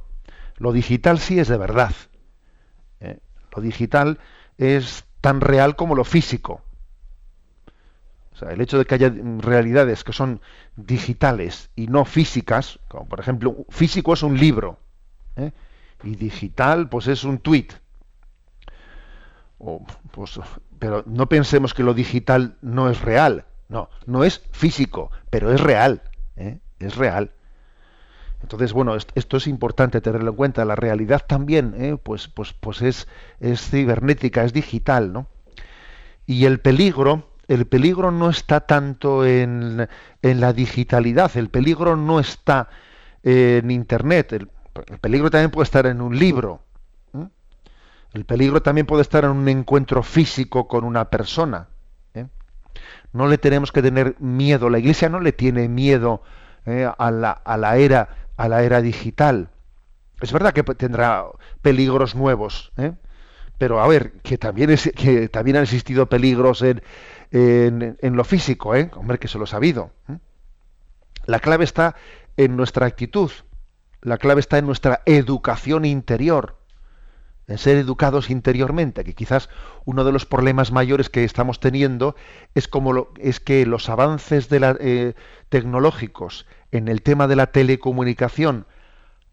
[0.58, 1.93] lo digital sí es de verdad
[3.56, 4.19] lo digital
[4.58, 6.62] es tan real como lo físico.
[8.34, 10.41] O sea, el hecho de que haya realidades que son
[10.76, 14.80] digitales y no físicas, como por ejemplo, físico es un libro,
[15.36, 15.52] ¿eh?
[16.04, 17.67] y digital pues es un tweet.
[20.12, 20.39] Pues,
[20.80, 23.45] pero no pensemos que lo digital no es real.
[23.69, 26.02] No, no es físico, pero es real.
[26.36, 26.60] ¿eh?
[26.80, 27.32] Es real.
[28.41, 30.65] Entonces, bueno, esto es importante tenerlo en cuenta.
[30.65, 31.97] La realidad también, ¿eh?
[32.02, 33.08] pues, pues, pues es,
[33.39, 35.28] es cibernética, es digital, ¿no?
[36.26, 39.88] Y el peligro, el peligro no está tanto en,
[40.21, 42.69] en la digitalidad, el peligro no está
[43.23, 44.49] en Internet, el,
[44.99, 46.62] peligro también puede estar en un libro.
[48.13, 51.67] El peligro también puede estar en un encuentro físico con una persona.
[52.13, 52.28] ¿eh?
[53.12, 56.21] No le tenemos que tener miedo, la Iglesia no le tiene miedo
[56.65, 56.89] ¿eh?
[56.97, 59.49] a, la, a la era a la era digital.
[60.21, 61.26] Es verdad que tendrá
[61.62, 62.93] peligros nuevos, ¿eh?
[63.58, 66.82] pero a ver, que también, es, que también han existido peligros en,
[67.32, 68.89] en, lo físico, ¿eh?
[68.95, 69.91] hombre, que se lo ha sabido.
[71.26, 71.95] La clave está
[72.38, 73.32] en nuestra actitud,
[74.02, 76.58] la clave está en nuestra educación interior,
[77.47, 79.49] en ser educados interiormente, que quizás
[79.86, 82.15] uno de los problemas mayores que estamos teniendo
[82.56, 85.13] es como lo, es que los avances de la, eh,
[85.49, 88.65] tecnológicos en el tema de la telecomunicación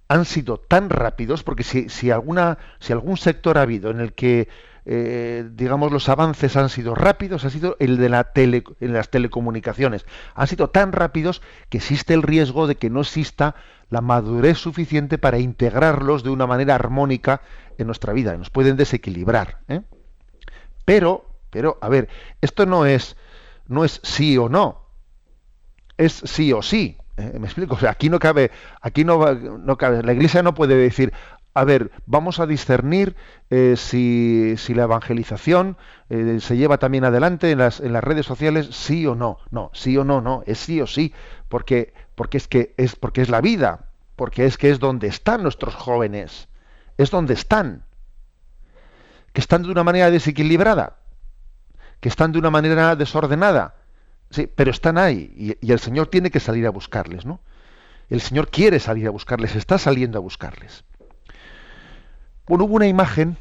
[0.08, 4.12] han sido tan rápidos, porque si, si, alguna, si algún sector ha habido en el
[4.12, 4.48] que
[4.86, 9.10] eh, digamos los avances han sido rápidos, ha sido el de la tele, en las
[9.10, 10.06] telecomunicaciones.
[10.34, 13.54] Han sido tan rápidos que existe el riesgo de que no exista
[13.90, 17.42] la madurez suficiente para integrarlos de una manera armónica
[17.78, 18.36] en nuestra vida.
[18.36, 19.58] Nos pueden desequilibrar.
[19.68, 19.82] ¿eh?
[20.84, 22.08] Pero, pero, a ver,
[22.40, 23.16] esto no es,
[23.66, 24.86] no es sí o no.
[25.96, 26.96] Es sí o sí.
[27.16, 27.36] ¿eh?
[27.38, 27.78] Me explico.
[27.88, 28.50] Aquí no cabe,
[28.80, 30.02] aquí no, no cabe.
[30.02, 31.12] La Iglesia no puede decir,
[31.52, 33.16] a ver, vamos a discernir
[33.50, 35.76] eh, si, si, la evangelización
[36.08, 39.38] eh, se lleva también adelante en las, en las, redes sociales, sí o no.
[39.50, 41.12] No, sí o no, no, es sí o sí,
[41.48, 45.42] porque, porque es que es porque es la vida, porque es que es donde están
[45.42, 46.48] nuestros jóvenes,
[46.98, 47.84] es donde están,
[49.32, 50.98] que están de una manera desequilibrada,
[51.98, 53.74] que están de una manera desordenada,
[54.30, 55.34] sí, pero están ahí.
[55.60, 57.40] Y, y el Señor tiene que salir a buscarles, ¿no?
[58.08, 60.84] El Señor quiere salir a buscarles, está saliendo a buscarles.
[62.50, 63.36] Bueno, hubo una imagen,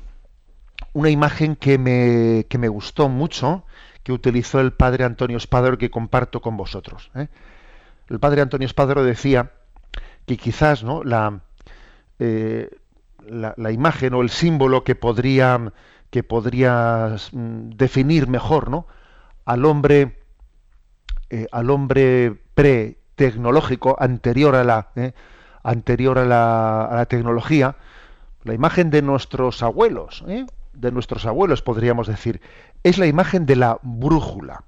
[0.93, 3.64] una imagen que me, que me gustó mucho,
[4.03, 7.10] que utilizó el padre Antonio Espadro, que comparto con vosotros.
[7.16, 7.28] ¿eh?
[8.07, 9.51] El padre Antonio Espadro decía
[10.28, 11.03] que quizás ¿no?
[11.03, 11.39] la,
[12.20, 12.70] eh,
[13.28, 15.74] la, imagen o el símbolo que podría,
[16.12, 18.86] que podría mm, definir mejor, ¿no?
[19.43, 20.20] Al hombre,
[21.32, 25.14] eh, al hombre pre-tecnológico, anterior a la, eh,
[25.64, 27.76] anterior a la, a la, tecnología,
[28.44, 30.46] la imagen de nuestros abuelos, ¿eh?
[30.74, 32.42] de nuestros abuelos, podríamos decir,
[32.84, 34.64] es la imagen de la brújula.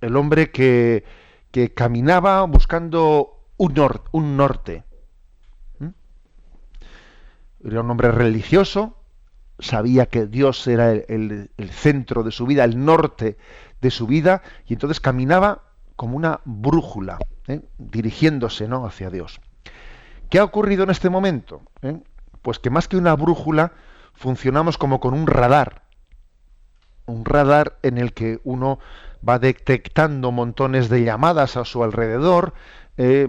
[0.00, 1.04] El hombre que,
[1.50, 4.84] que caminaba buscando un, nor un norte.
[7.64, 8.98] Era un hombre religioso,
[9.58, 13.38] sabía que Dios era el, centro de su vida, el norte
[13.80, 15.62] de su vida, y entonces caminaba
[15.96, 17.62] como una brújula, ¿eh?
[17.78, 18.84] dirigiéndose ¿no?
[18.84, 19.40] hacia Dios.
[20.28, 21.62] ¿Qué ha ocurrido en este momento?
[21.82, 21.98] ¿Eh?
[22.44, 23.72] Pues que más que una brújula,
[24.12, 25.84] funcionamos como con un radar.
[27.06, 28.78] Un radar en el que uno
[29.26, 32.52] va detectando montones de llamadas a su alrededor.
[32.98, 33.26] Eh,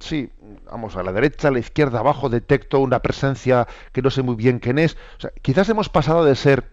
[0.00, 0.30] sí,
[0.70, 4.36] vamos a la derecha, a la izquierda, abajo, detecto una presencia que no sé muy
[4.36, 4.98] bien quién es.
[5.16, 6.68] O sea, quizás hemos pasado de ser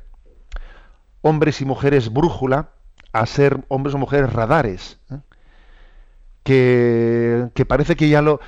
[1.21, 2.71] hombres y mujeres brújula
[3.13, 4.99] a ser hombres o mujeres radares.
[5.09, 5.19] ¿eh?
[6.43, 8.41] Que, que, parece que ya lo.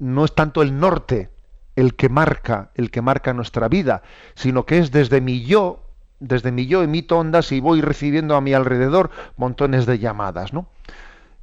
[0.00, 1.30] No es tanto el norte
[1.76, 4.02] el que marca, el que marca nuestra vida,
[4.34, 5.82] sino que es desde mi yo,
[6.20, 10.68] desde mi yo emito ondas y voy recibiendo a mi alrededor montones de llamadas, ¿no?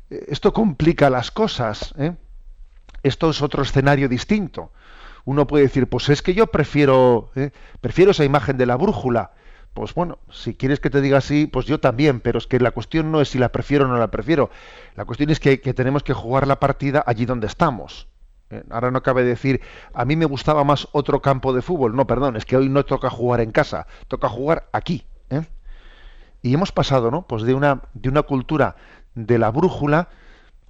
[0.09, 2.15] Esto complica las cosas, ¿eh?
[3.03, 4.71] Esto es otro escenario distinto.
[5.25, 7.51] Uno puede decir, pues es que yo prefiero, ¿eh?
[7.81, 9.31] prefiero esa imagen de la brújula.
[9.73, 12.71] Pues bueno, si quieres que te diga así, pues yo también, pero es que la
[12.71, 14.49] cuestión no es si la prefiero o no la prefiero.
[14.95, 18.08] La cuestión es que tenemos que jugar la partida allí donde estamos.
[18.49, 18.63] ¿Eh?
[18.69, 19.61] Ahora no cabe decir,
[19.93, 21.95] a mí me gustaba más otro campo de fútbol.
[21.95, 25.05] No, perdón, es que hoy no toca jugar en casa, toca jugar aquí.
[25.29, 25.45] ¿eh?
[26.41, 27.23] Y hemos pasado, ¿no?
[27.23, 28.75] Pues de una, de una cultura
[29.15, 30.09] de la brújula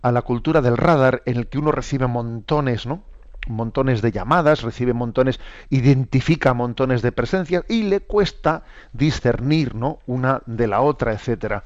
[0.02, 3.04] a la cultura del radar, en el que uno recibe montones, ¿no?
[3.48, 8.64] montones de llamadas, recibe montones, identifica montones de presencias y le cuesta
[8.94, 10.00] discernir, ¿no?
[10.08, 11.64] una de la otra, etcétera.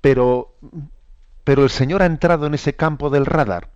[0.00, 0.54] Pero,
[1.42, 3.73] pero el Señor ha entrado en ese campo del radar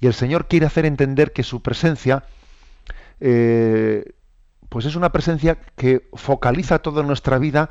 [0.00, 2.24] y el Señor quiere hacer entender que su presencia
[3.20, 4.04] eh,
[4.68, 7.70] pues es una presencia que focaliza toda nuestra vida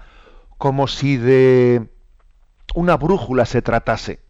[0.58, 1.90] como si de
[2.74, 4.22] una brújula se tratase.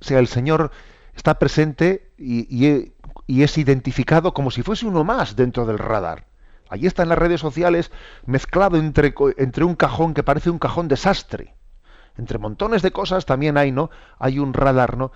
[0.00, 0.70] O sea, el Señor
[1.14, 2.94] está presente y, y,
[3.26, 6.26] y, es identificado como si fuese uno más dentro del radar.
[6.68, 7.90] Allí está en las redes sociales
[8.26, 11.54] mezclado entre, entre un cajón que parece un cajón desastre.
[12.16, 13.90] Entre montones de cosas también hay, ¿no?
[14.18, 15.12] Hay un radar, ¿no?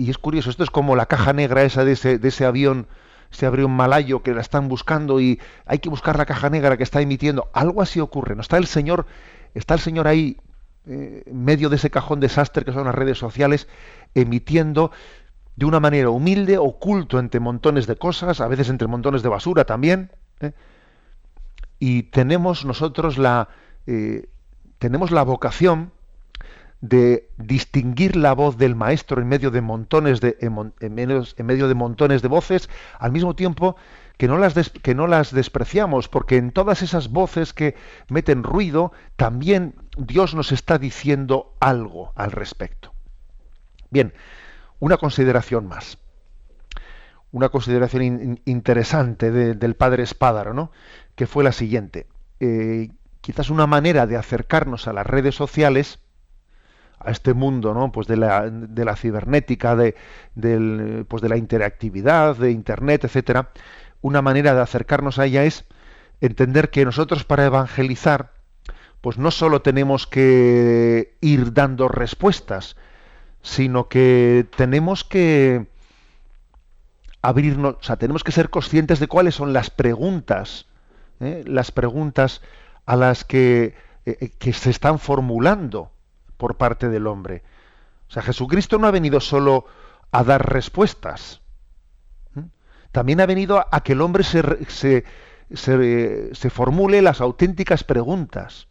[0.00, 2.86] Y es curioso, esto es como la caja negra esa de ese, de ese avión,
[3.30, 6.82] ese avión malayo que la están buscando y hay que buscar la caja negra que
[6.82, 7.50] está emitiendo.
[7.52, 8.40] Algo así ocurre, ¿no?
[8.40, 9.04] Está el señor,
[9.54, 10.38] está el señor ahí,
[10.86, 13.68] eh, en medio de ese cajón desastre que son las redes sociales,
[14.14, 14.90] emitiendo
[15.56, 19.66] de una manera humilde, oculto entre montones de cosas, a veces entre montones de basura
[19.66, 20.12] también.
[20.40, 20.52] ¿eh?
[21.78, 23.50] Y tenemos nosotros la,
[23.86, 24.30] eh,
[24.78, 25.92] tenemos la vocación
[26.80, 31.74] de distinguir la voz del maestro en medio de montones de en, en, medio, de
[31.74, 33.76] montones de voces al mismo tiempo
[34.16, 37.74] que no, las que no las despreciamos porque en todas esas voces que
[38.08, 42.92] meten ruido también Dios nos está diciendo algo al respecto.
[43.90, 44.14] Bien
[44.80, 45.98] una consideración más.
[47.30, 50.72] Una consideración in, interesante de, del padre Espádaro ¿no?
[51.14, 52.08] que fue la siguiente.
[52.40, 56.00] Eh, quizás una manera de acercarnos a las redes sociales
[57.00, 57.90] a este mundo ¿no?
[57.92, 59.96] pues de, la, de la cibernética, de,
[60.34, 63.50] del, pues de la interactividad, de Internet, etcétera,
[64.02, 65.64] una manera de acercarnos a ella es
[66.20, 68.32] entender que nosotros para evangelizar,
[69.00, 72.76] pues no solo tenemos que ir dando respuestas,
[73.42, 75.66] sino que tenemos que
[77.22, 80.66] abrirnos, o sea, tenemos que ser conscientes de cuáles son las preguntas,
[81.20, 81.42] ¿eh?
[81.46, 82.42] las preguntas
[82.84, 83.74] a las que,
[84.04, 85.90] eh, que se están formulando
[86.40, 87.44] por parte del hombre.
[88.08, 89.66] O sea, Jesucristo no ha venido solo
[90.10, 91.42] a dar respuestas.
[92.90, 95.04] También ha venido a que el hombre se, se,
[95.54, 98.66] se, se formule las auténticas preguntas.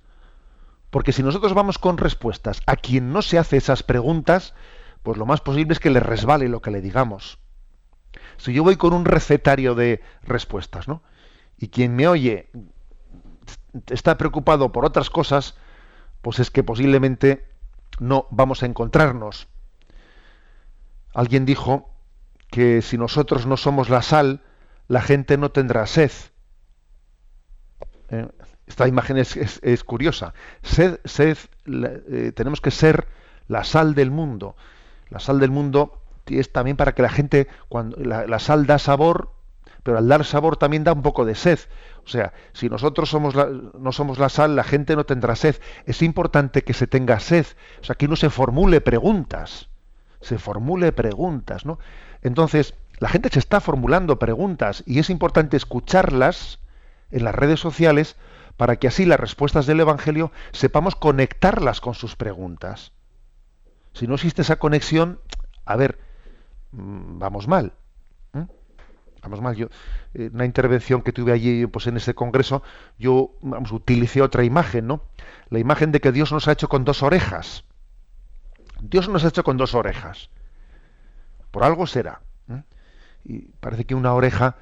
[0.89, 4.55] Porque si nosotros vamos con respuestas a quien no se hace esas preguntas,
[5.03, 7.39] pues lo más posible es que le resbale lo que le digamos.
[8.38, 11.03] Si yo voy con un recetario de respuestas, ¿no?
[11.57, 12.49] Y quien me oye
[13.89, 15.55] está preocupado por otras cosas,
[16.22, 17.48] pues es que posiblemente
[17.99, 19.47] no vamos a encontrarnos.
[21.13, 21.93] Alguien dijo
[22.49, 24.41] que si nosotros no somos la sal,
[24.87, 26.11] la gente no tendrá sed.
[28.09, 28.27] Eh,
[28.67, 30.33] esta imagen es, curiosa.
[30.61, 33.07] Sed, sed eh, tenemos que ser
[33.47, 34.55] la sal del mundo.
[35.09, 39.38] La sal del mundo es también para que la gente, cuando la sal da sabor,
[39.89, 41.57] pero al dar sabor también da un poco de sed.
[42.05, 45.55] O sea, si nosotros somos no somos la sal, la gente no tendrá sed.
[45.87, 47.47] Es importante que se tenga sed.
[47.81, 49.67] O sea, que uno se formule preguntas.
[50.21, 51.79] Se formule preguntas, ¿no?
[52.21, 56.59] Entonces, la gente se está formulando preguntas y es importante escucharlas
[57.09, 58.15] en las redes sociales
[58.57, 62.91] para que así las respuestas del Evangelio sepamos conectarlas con sus preguntas.
[63.93, 65.19] Si no existe esa conexión,
[65.65, 65.97] a ver,
[66.73, 67.73] mm, vamos mal.
[69.22, 69.55] Vamos mal.
[69.55, 69.67] Yo,
[70.13, 72.63] en una intervención que tuve allí pues, en ese congreso,
[72.97, 75.03] yo vamos, utilicé otra imagen, ¿no?
[75.49, 77.65] La imagen de que Dios nos ha hecho con dos orejas.
[78.82, 80.30] Dios nos ha hecho con dos orejas.
[81.51, 82.22] Por algo será.
[83.26, 84.55] Y parece que una oreja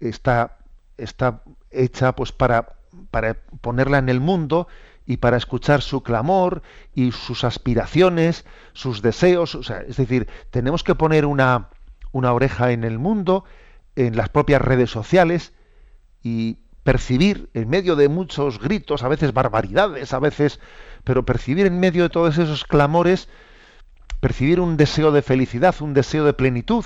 [0.00, 0.58] está,
[0.96, 2.76] está hecha pues para,
[3.10, 4.68] para ponerla en el mundo
[5.04, 6.62] y para escuchar su clamor
[6.94, 9.54] y sus aspiraciones, sus deseos.
[9.54, 11.70] O sea, es decir, tenemos que poner una,
[12.12, 13.44] una oreja en el mundo,
[13.96, 15.52] en las propias redes sociales
[16.22, 20.60] y percibir en medio de muchos gritos, a veces barbaridades, a veces,
[21.04, 23.28] pero percibir en medio de todos esos clamores,
[24.20, 26.84] percibir un deseo de felicidad, un deseo de plenitud,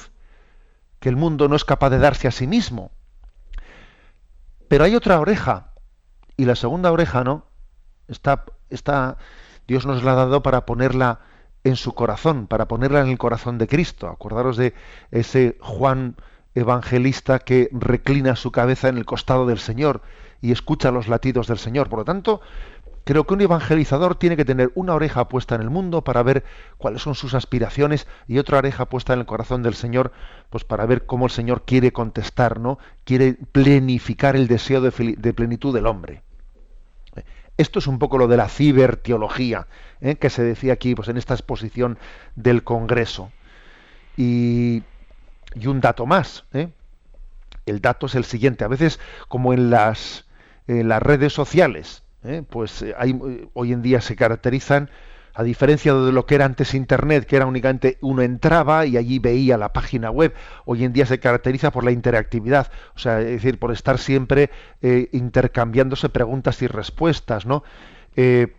[0.98, 2.90] que el mundo no es capaz de darse a sí mismo.
[4.68, 5.72] Pero hay otra oreja,
[6.36, 7.46] y la segunda oreja, ¿no?
[8.08, 9.18] Está, está,
[9.68, 11.20] Dios nos la ha dado para ponerla
[11.64, 14.08] en su corazón, para ponerla en el corazón de Cristo.
[14.08, 14.74] Acordaros de
[15.10, 16.16] ese Juan
[16.54, 20.02] evangelista que reclina su cabeza en el costado del Señor
[20.40, 21.88] y escucha los latidos del Señor.
[21.88, 22.40] Por lo tanto,
[23.04, 26.44] creo que un evangelizador tiene que tener una oreja puesta en el mundo para ver
[26.78, 30.12] cuáles son sus aspiraciones y otra oreja puesta en el corazón del Señor,
[30.50, 32.78] pues para ver cómo el Señor quiere contestar, ¿no?
[33.04, 36.22] Quiere plenificar el deseo de, plenitud del hombre.
[37.58, 39.68] Esto es un poco lo de la ciberteología,
[40.00, 40.16] ¿eh?
[40.16, 41.98] que se decía aquí pues, en esta exposición
[42.34, 43.30] del Congreso.
[44.16, 44.82] Y,
[45.66, 46.44] un dato más.
[46.52, 46.68] ¿eh?
[47.66, 48.64] El dato es el siguiente.
[48.64, 50.26] A veces, como en las,
[50.66, 52.42] en las redes sociales, ¿eh?
[52.48, 53.18] pues hay,
[53.54, 54.90] hoy en día se caracterizan
[55.34, 59.18] a diferencia de lo que era antes Internet, que era únicamente uno entraba y allí
[59.18, 60.34] veía la página web,
[60.64, 64.50] hoy en día se caracteriza por la interactividad, o sea, es decir, por estar siempre
[64.82, 67.64] eh, intercambiándose preguntas y respuestas, ¿no?
[68.16, 68.54] Eh,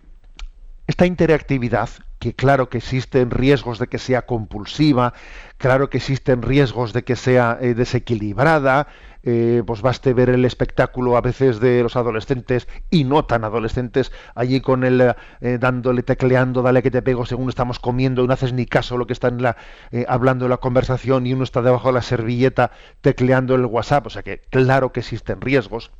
[0.87, 1.89] esta interactividad,
[2.23, 5.13] que claro que existen riesgos de que sea compulsiva,
[5.57, 8.87] claro que existen riesgos de que sea eh, desequilibrada,
[9.25, 14.13] eh, pues baste ver el espectáculo a veces de los adolescentes y no tan adolescentes
[14.35, 18.33] allí con el eh, dándole tecleando dale que te pego según estamos comiendo y no
[18.33, 19.57] haces ni caso lo que están la,
[19.91, 22.71] eh, hablando en la conversación y uno está debajo de la servilleta
[23.01, 25.91] tecleando el WhatsApp o sea que claro que existen riesgos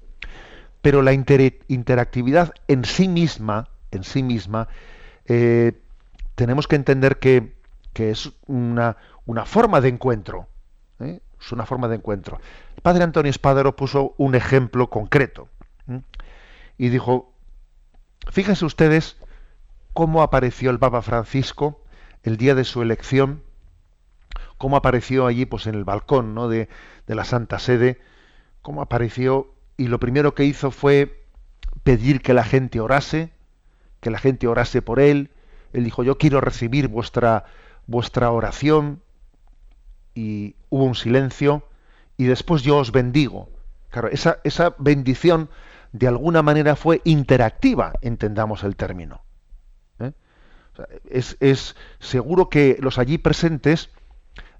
[0.81, 4.69] pero la interactividad en sí misma en sí misma
[6.35, 7.55] tenemos que entender que,
[7.93, 10.47] que es una, una forma de encuentro
[11.43, 12.39] es una forma de encuentro.
[12.75, 15.49] El padre Antonio Espadaro puso un ejemplo concreto
[16.77, 17.33] y dijo,
[18.31, 19.17] fíjense ustedes
[19.93, 21.83] cómo apareció el Papa Francisco
[22.23, 23.43] el día de su elección,
[24.57, 26.47] cómo apareció allí pues en el balcón ¿no?
[26.47, 26.69] de,
[27.05, 27.99] de la Santa Sede,
[28.61, 31.25] cómo apareció y lo primero que hizo fue
[31.83, 33.31] pedir que la gente orase,
[33.99, 35.31] que la gente orase por él.
[35.73, 37.45] Él dijo, yo quiero recibir vuestra,
[37.87, 39.01] vuestra oración,
[40.15, 41.63] y hubo un silencio
[42.17, 43.49] y después yo os bendigo.
[43.89, 45.49] Claro, esa, esa bendición
[45.91, 49.21] de alguna manera fue interactiva, entendamos el término.
[49.99, 50.11] ¿eh?
[51.05, 53.89] es, es seguro que los allí presentes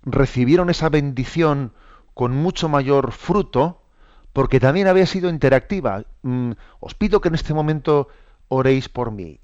[0.04, 1.74] recibieron esa bendición
[2.14, 3.82] con mucho mayor fruto
[4.34, 6.06] porque también había sido interactiva.
[6.24, 8.08] Mm, os pido que en este momento
[8.48, 9.40] oréis por mí.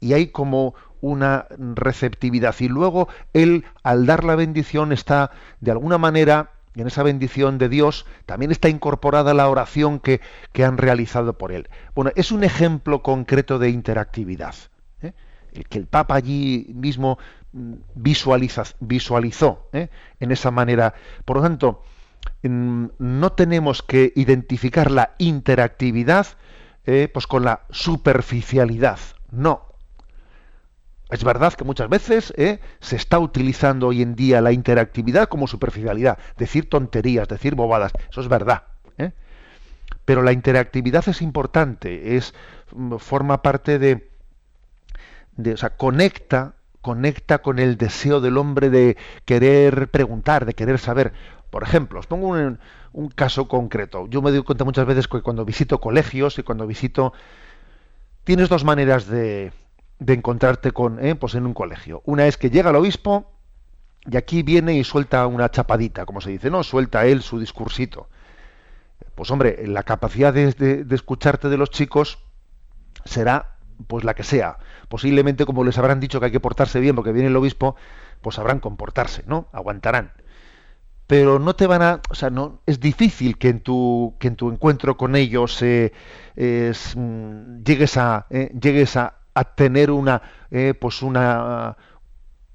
[0.00, 0.74] Y hay como
[1.04, 2.54] una receptividad.
[2.60, 5.30] Y luego él, al dar la bendición, está
[5.60, 10.20] de alguna manera, en esa bendición de Dios, también está incorporada la oración que,
[10.52, 11.68] que han realizado por él.
[11.94, 14.54] Bueno, es un ejemplo concreto de interactividad.
[15.02, 15.12] ¿eh?
[15.52, 17.18] El que el Papa allí mismo
[17.52, 19.90] mm, visualiza, visualizó ¿eh?
[20.20, 20.94] en esa manera.
[21.24, 21.82] Por lo tanto,
[22.42, 26.26] no tenemos que identificar la interactividad
[26.86, 28.98] eh, pues con la superficialidad.
[29.30, 29.73] No,
[31.14, 32.58] es verdad que muchas veces ¿eh?
[32.80, 38.20] se está utilizando hoy en día la interactividad como superficialidad, decir tonterías, decir bobadas, eso
[38.20, 38.64] es verdad.
[38.98, 39.12] ¿eh?
[40.04, 42.34] Pero la interactividad es importante, es
[42.74, 44.10] mm, forma parte de,
[45.52, 51.12] o sea, conecta, conecta con el deseo del hombre de querer preguntar, de querer saber.
[51.50, 52.58] Por ejemplo, os pongo un,
[52.92, 54.08] un caso concreto.
[54.08, 57.12] Yo me doy cuenta muchas veces que cuando visito colegios y cuando visito
[58.24, 59.52] tienes dos maneras de,
[59.98, 62.02] de encontrarte con, eh, pues en un colegio.
[62.04, 63.30] Una es que llega el obispo
[64.10, 66.62] y aquí viene y suelta una chapadita, como se dice, ¿no?
[66.62, 68.08] Suelta él su discursito.
[69.14, 72.18] pues hombre, la capacidad de, escucharte de los chicos
[73.04, 74.58] será pues la que sea.
[74.88, 77.76] Posiblemente, como les habrán dicho que hay que portarse bien porque viene el obispo,
[78.20, 79.48] pues sabrán comportarse, ¿no?
[79.52, 80.12] Aguantarán.
[81.06, 84.36] Pero no te van a, o sea, no es difícil que en tu que en
[84.36, 85.92] tu encuentro con ellos eh,
[86.36, 90.22] mm, llegues a eh, llegues a, tener una
[90.52, 91.76] eh, pues una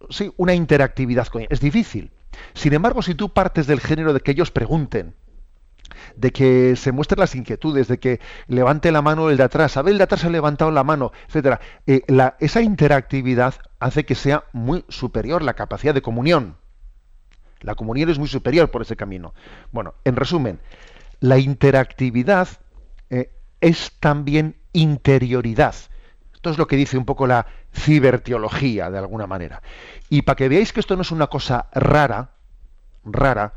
[0.09, 1.51] sí, una interactividad con ellos.
[1.51, 2.11] Es difícil.
[2.53, 5.15] Sin embargo, si tú partes del género de que ellos pregunten,
[6.15, 9.81] de que se muestren las inquietudes, de que levante la mano el de atrás, a
[9.81, 11.59] ver, el de atrás ha levantado la mano, etcétera.
[11.87, 12.01] Eh,
[12.39, 16.57] esa interactividad hace que sea muy superior la capacidad de comunión.
[17.61, 19.33] La comunión es muy superior por ese camino.
[19.71, 20.59] Bueno, en resumen,
[21.19, 22.47] la interactividad
[23.09, 25.75] eh, es también interioridad.
[26.39, 29.61] Esto es lo que dice un poco la ciberteología, de alguna manera.
[30.09, 32.31] Y para que veáis que esto no es una cosa rara,
[33.03, 33.53] rara,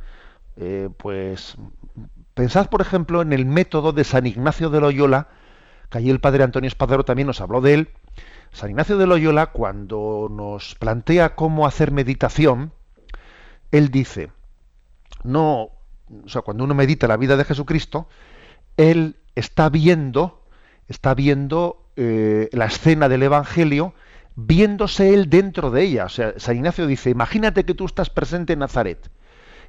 [0.57, 1.57] eh, pues
[2.35, 5.28] Pensad, por ejemplo, en el método de San Ignacio de Loyola,
[5.91, 7.91] que allí el padre Antonio Espadero también nos habló de él.
[8.53, 12.72] San Ignacio de Loyola, cuando nos plantea cómo hacer meditación,
[13.70, 14.33] él dice,
[15.24, 15.70] no,
[16.24, 18.09] o sea, cuando uno medita la vida de Jesucristo,
[18.78, 20.41] él está viendo,
[20.93, 23.95] está viendo eh, la escena del Evangelio,
[24.36, 26.05] viéndose él dentro de ella.
[26.05, 29.11] O sea, San Ignacio dice, imagínate que tú estás presente en Nazaret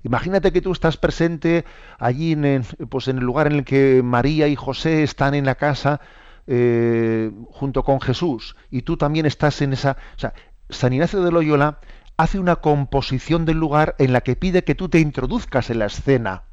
[0.03, 1.63] Imagínate que tú estás presente
[1.97, 5.45] allí en el, pues en el lugar en el que María y José están en
[5.45, 6.01] la casa
[6.45, 9.97] eh, junto con Jesús y tú también estás en esa...
[10.15, 10.33] O sea,
[10.69, 11.79] San Ignacio de Loyola
[12.17, 15.85] hace una composición del lugar en la que pide que tú te introduzcas en la
[15.85, 16.43] escena.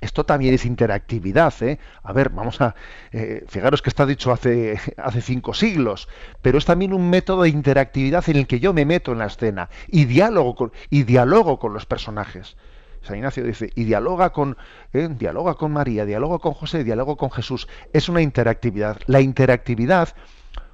[0.00, 1.78] Esto también es interactividad, ¿eh?
[2.02, 2.74] A ver, vamos a...
[3.12, 6.08] Eh, fijaros que está dicho hace, hace cinco siglos,
[6.42, 9.26] pero es también un método de interactividad en el que yo me meto en la
[9.26, 12.56] escena y diálogo con, y dialogo con los personajes.
[13.02, 14.56] San Ignacio dice, y dialoga con,
[14.92, 15.08] ¿eh?
[15.10, 17.68] dialoga con María, dialoga con José, dialoga con Jesús.
[17.92, 18.98] Es una interactividad.
[19.06, 20.08] La interactividad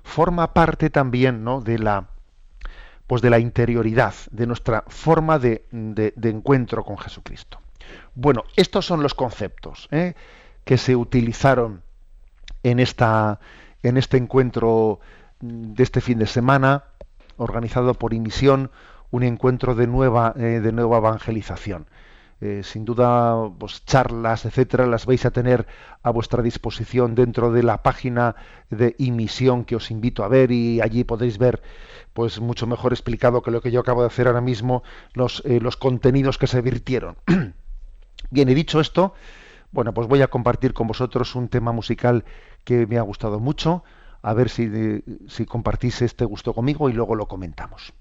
[0.03, 1.61] forma parte también ¿no?
[1.61, 2.09] de la
[3.07, 5.67] pues de la interioridad, de nuestra forma de,
[6.23, 7.62] encuentro con Jesucristo.
[8.15, 10.15] Bueno, estos son los conceptos ¿eh?
[10.65, 11.83] que se utilizaron
[12.63, 13.41] en, esta,
[13.83, 15.01] en este encuentro
[15.41, 16.85] de este fin de semana,
[17.37, 18.71] organizado por Imisión,
[19.11, 21.87] un encuentro de nueva, eh, de nueva evangelización.
[22.41, 25.67] Eh, sin duda, pues, charlas, etcétera, las vais a tener
[26.03, 28.35] a vuestra disposición dentro de la página
[28.69, 31.63] de emisión que os invito a ver y allí podéis ver,
[32.13, 34.83] pues, mucho mejor explicado que lo que yo acabo de hacer ahora mismo,
[35.15, 37.17] los, los contenidos que se virtieron.
[38.31, 39.15] Bien, he dicho esto,
[39.71, 42.25] bueno, pues voy a compartir con vosotros un tema musical
[42.65, 43.85] que me ha gustado mucho,
[44.23, 47.93] a ver si, si compartís este gusto conmigo y luego lo comentamos.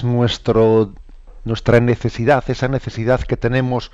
[0.00, 0.94] Es nuestro,
[1.44, 3.92] nuestra necesidad, esa necesidad que tenemos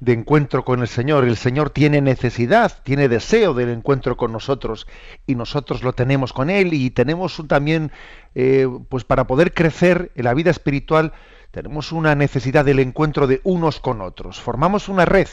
[0.00, 1.24] de encuentro con el Señor.
[1.24, 4.86] El Señor tiene necesidad, tiene deseo del encuentro con nosotros
[5.26, 7.92] y nosotros lo tenemos con Él y tenemos también,
[8.34, 11.12] eh, pues para poder crecer en la vida espiritual,
[11.50, 14.40] tenemos una necesidad del encuentro de unos con otros.
[14.40, 15.28] Formamos una red,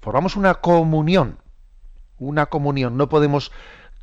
[0.00, 1.38] formamos una comunión,
[2.18, 2.96] una comunión.
[2.96, 3.52] No podemos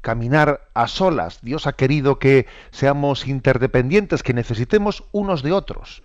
[0.02, 1.40] caminar a solas.
[1.42, 6.04] Dios ha querido que seamos interdependientes, que necesitemos unos de otros.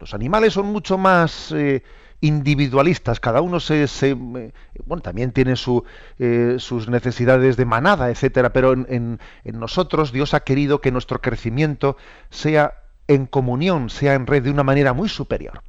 [0.00, 1.52] Los animales son mucho más...
[1.52, 1.82] Eh,
[2.24, 5.84] individualistas, cada uno se, bueno, también tiene su,
[6.18, 11.98] eh, sus necesidades de manada, etcétera, pero en, nosotros Dios ha querido que nuestro crecimiento
[12.30, 12.74] sea
[13.08, 15.62] en comunión, sea en red de una manera muy superior.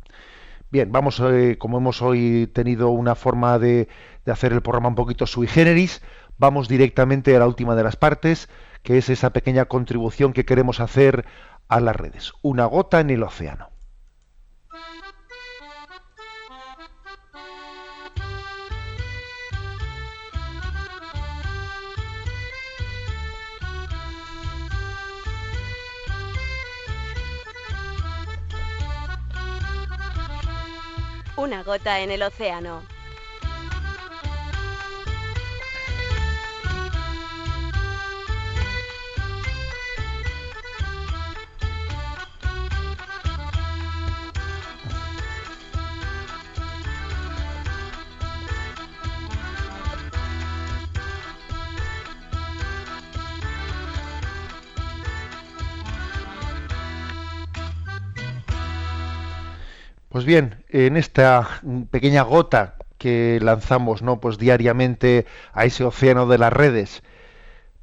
[0.72, 3.90] Bien, vamos, eh, como hemos hoy tenido una forma de,
[4.26, 6.02] de hacer el programa un poquito sui generis,
[6.38, 8.50] vamos directamente a la última de las partes,
[8.84, 11.26] que es esa pequeña contribución que queremos hacer
[11.68, 12.34] a las redes.
[12.42, 13.70] Una gota en el océano.
[31.38, 32.95] Una gota en el océano.
[60.16, 61.46] Pues bien, en esta
[61.92, 64.22] pequeña gota que lanzamos, ¿no?
[64.22, 67.04] Pues diariamente a ese océano de las redes,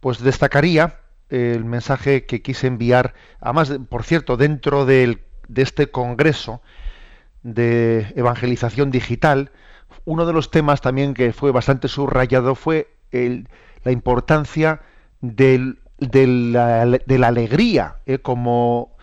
[0.00, 5.18] pues destacaría el mensaje que quise enviar, además, por cierto, dentro de
[5.54, 6.62] este congreso
[7.42, 9.52] de evangelización digital,
[10.06, 14.80] uno de los temas también que fue bastante subrayado fue la importancia
[15.20, 18.96] de, la, alegría eh, como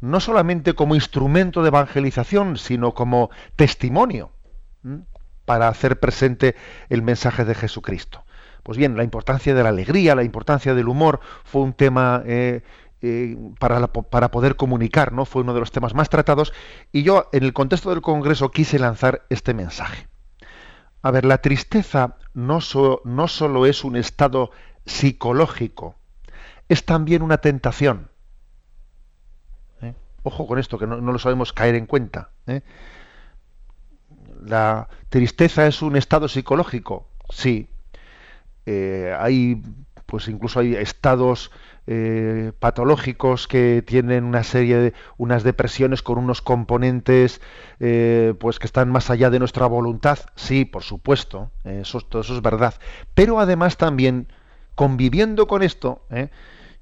[0.00, 4.30] no solamente como instrumento de evangelización, sino como testimonio
[5.44, 6.54] para hacer presente
[6.88, 8.24] el mensaje de Jesucristo.
[8.62, 12.62] Pues bien, la importancia de la alegría, la importancia del humor fue un tema eh,
[13.00, 15.24] eh, para, para, poder comunicar, ¿no?
[15.24, 16.52] Fue uno de los temas más tratados
[16.90, 20.08] y yo en el contexto del Congreso quise lanzar este mensaje.
[21.02, 22.58] A ver, la tristeza no,
[23.04, 24.50] no solo es un estado
[24.84, 25.94] psicológico,
[26.68, 28.10] es también una tentación.
[30.26, 32.30] Ojo con esto, que no, lo sabemos caer en cuenta.
[32.48, 32.62] ¿eh?
[34.44, 37.68] La tristeza es un estado psicológico, sí.
[38.66, 39.62] Eh, hay,
[40.04, 41.52] pues incluso hay estados
[41.86, 47.40] eh, patológicos que tienen una serie de unas depresiones con unos componentes
[47.78, 52.42] pues que están más allá de nuestra voluntad sí por supuesto eso, todo eso es
[52.42, 52.74] verdad
[53.14, 54.32] pero además también
[54.74, 56.02] conviviendo con esto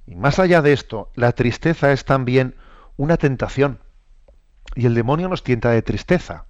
[0.07, 2.55] y más allá de esto la tristeza es también
[2.97, 3.80] una tentación.
[4.74, 6.47] Y el demonio nos tienta de tristeza.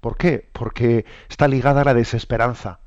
[0.00, 0.48] ¿Por qué?
[0.52, 2.80] Porque está ligada a la desesperanza.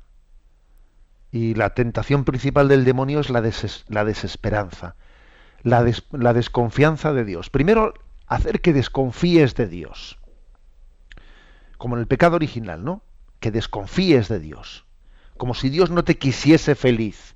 [1.30, 4.96] Y la tentación principal del demonio es la, desesperanza,
[5.62, 7.50] la desconfianza de Dios.
[7.50, 7.94] Primero,
[8.26, 10.18] hacer que desconfíes de Dios.
[11.78, 13.02] Como en el pecado original, ¿no?
[13.40, 14.86] Que desconfíes de Dios.
[15.36, 17.34] Como si Dios no te quisiese feliz.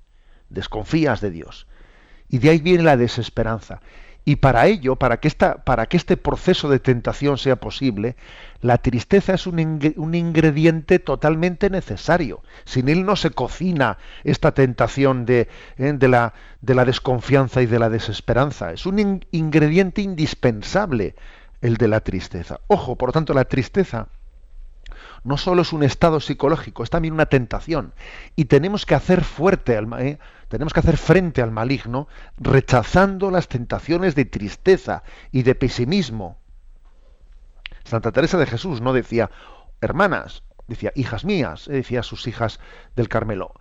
[0.48, 1.66] Desconfías de Dios.
[2.28, 3.80] Y de ahí viene la desesperanza.
[4.24, 8.14] Y para ello, para que, esta, para que este proceso de tentación sea posible,
[8.60, 12.42] la tristeza es un, ingrediente totalmente necesario.
[12.64, 15.48] Sin él no se cocina esta tentación de,
[15.78, 18.72] eh, de, la, de la, desconfianza y de la desesperanza.
[18.72, 21.14] Es un ingrediente indispensable
[21.62, 22.60] el de la tristeza.
[22.66, 24.08] Ojo, por lo tanto, la tristeza
[25.24, 27.92] no solo es un estado psicológico, es también una tentación.
[28.36, 32.08] Y tenemos que hacer fuerte al, eh, tenemos que hacer frente al maligno
[32.38, 36.38] rechazando las tentaciones de tristeza y de pesimismo.
[37.84, 39.30] Santa Teresa de Jesús no decía,
[39.80, 42.60] hermanas, decía, hijas mías, eh, decía a sus hijas
[42.96, 43.54] del Carmelo,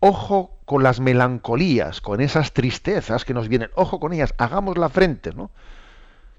[0.00, 4.88] ojo con las melancolías, con esas tristezas que nos vienen, ojo con ellas, hagamos la
[4.88, 5.50] frente, ¿no?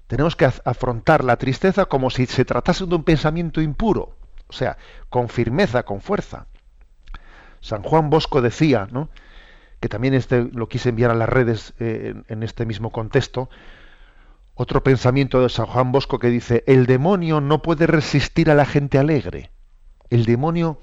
[0.06, 4.14] Tenemos que afrontar la tristeza como si se tratase de un pensamiento impuro,
[4.48, 4.76] o sea,
[5.08, 6.46] con firmeza, con fuerza.
[7.60, 9.08] San Juan Bosco decía, ¿no?
[9.80, 13.50] que también este, lo quise enviar a las redes eh, en, este mismo contexto,
[14.54, 18.64] otro pensamiento de San Juan Bosco que dice, el demonio no puede resistir a la
[18.64, 19.50] gente alegre.
[20.08, 20.80] El demonio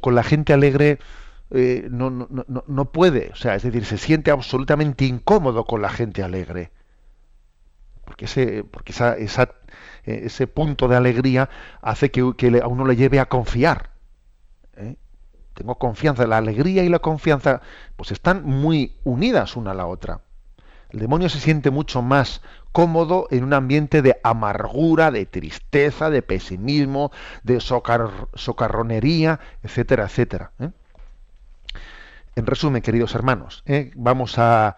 [0.00, 0.98] con la gente alegre
[1.50, 5.82] eh, no, no, no, no puede, o sea, es decir, se siente absolutamente incómodo con
[5.82, 6.70] la gente alegre.
[8.04, 11.48] Porque ese, porque esa, eh, ese punto de alegría
[11.80, 13.90] hace que, que a uno le lleve a confiar.
[14.76, 14.96] ¿eh?
[15.54, 17.60] Tengo confianza, la alegría y la confianza
[17.96, 20.20] pues están muy unidas una a la otra.
[20.90, 22.42] El demonio se siente mucho más
[22.72, 30.52] cómodo en un ambiente de amargura, de tristeza, de pesimismo, de socar- socarronería, etcétera, etcétera.
[30.58, 30.70] ¿eh?
[32.34, 33.62] En resumen, queridos hermanos,
[33.94, 34.76] vamos a,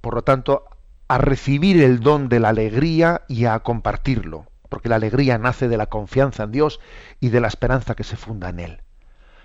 [0.00, 0.64] por lo tanto,
[1.08, 5.76] a recibir el don de la alegría y a compartirlo, porque la alegría nace de
[5.76, 6.80] la confianza en Dios
[7.20, 8.82] y de la esperanza que se funda en Él.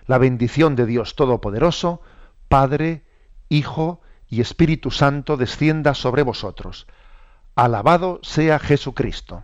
[0.06, 2.02] La bendición de Dios Todopoderoso,
[2.48, 3.04] Padre,
[3.50, 6.88] Hijo y Espíritu Santo descienda sobre vosotros.
[7.56, 9.44] Alabado sea Jesucristo.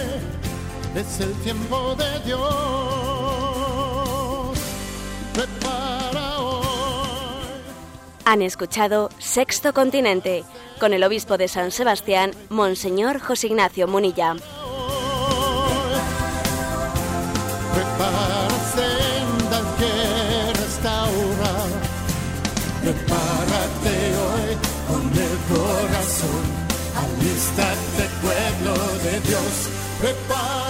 [0.95, 2.41] es el tiempo de Dios.
[5.33, 6.65] Prepara hoy.
[8.25, 10.43] Han escuchado Sexto Continente
[10.79, 14.35] con el obispo de San Sebastián, Monseñor José Ignacio Munilla.
[17.73, 21.53] Prepara senda que restaura.
[22.81, 26.43] Prepárate hoy con el corazón.
[26.97, 28.73] Alístate, pueblo
[29.03, 29.69] de Dios.
[30.01, 30.60] Prepara.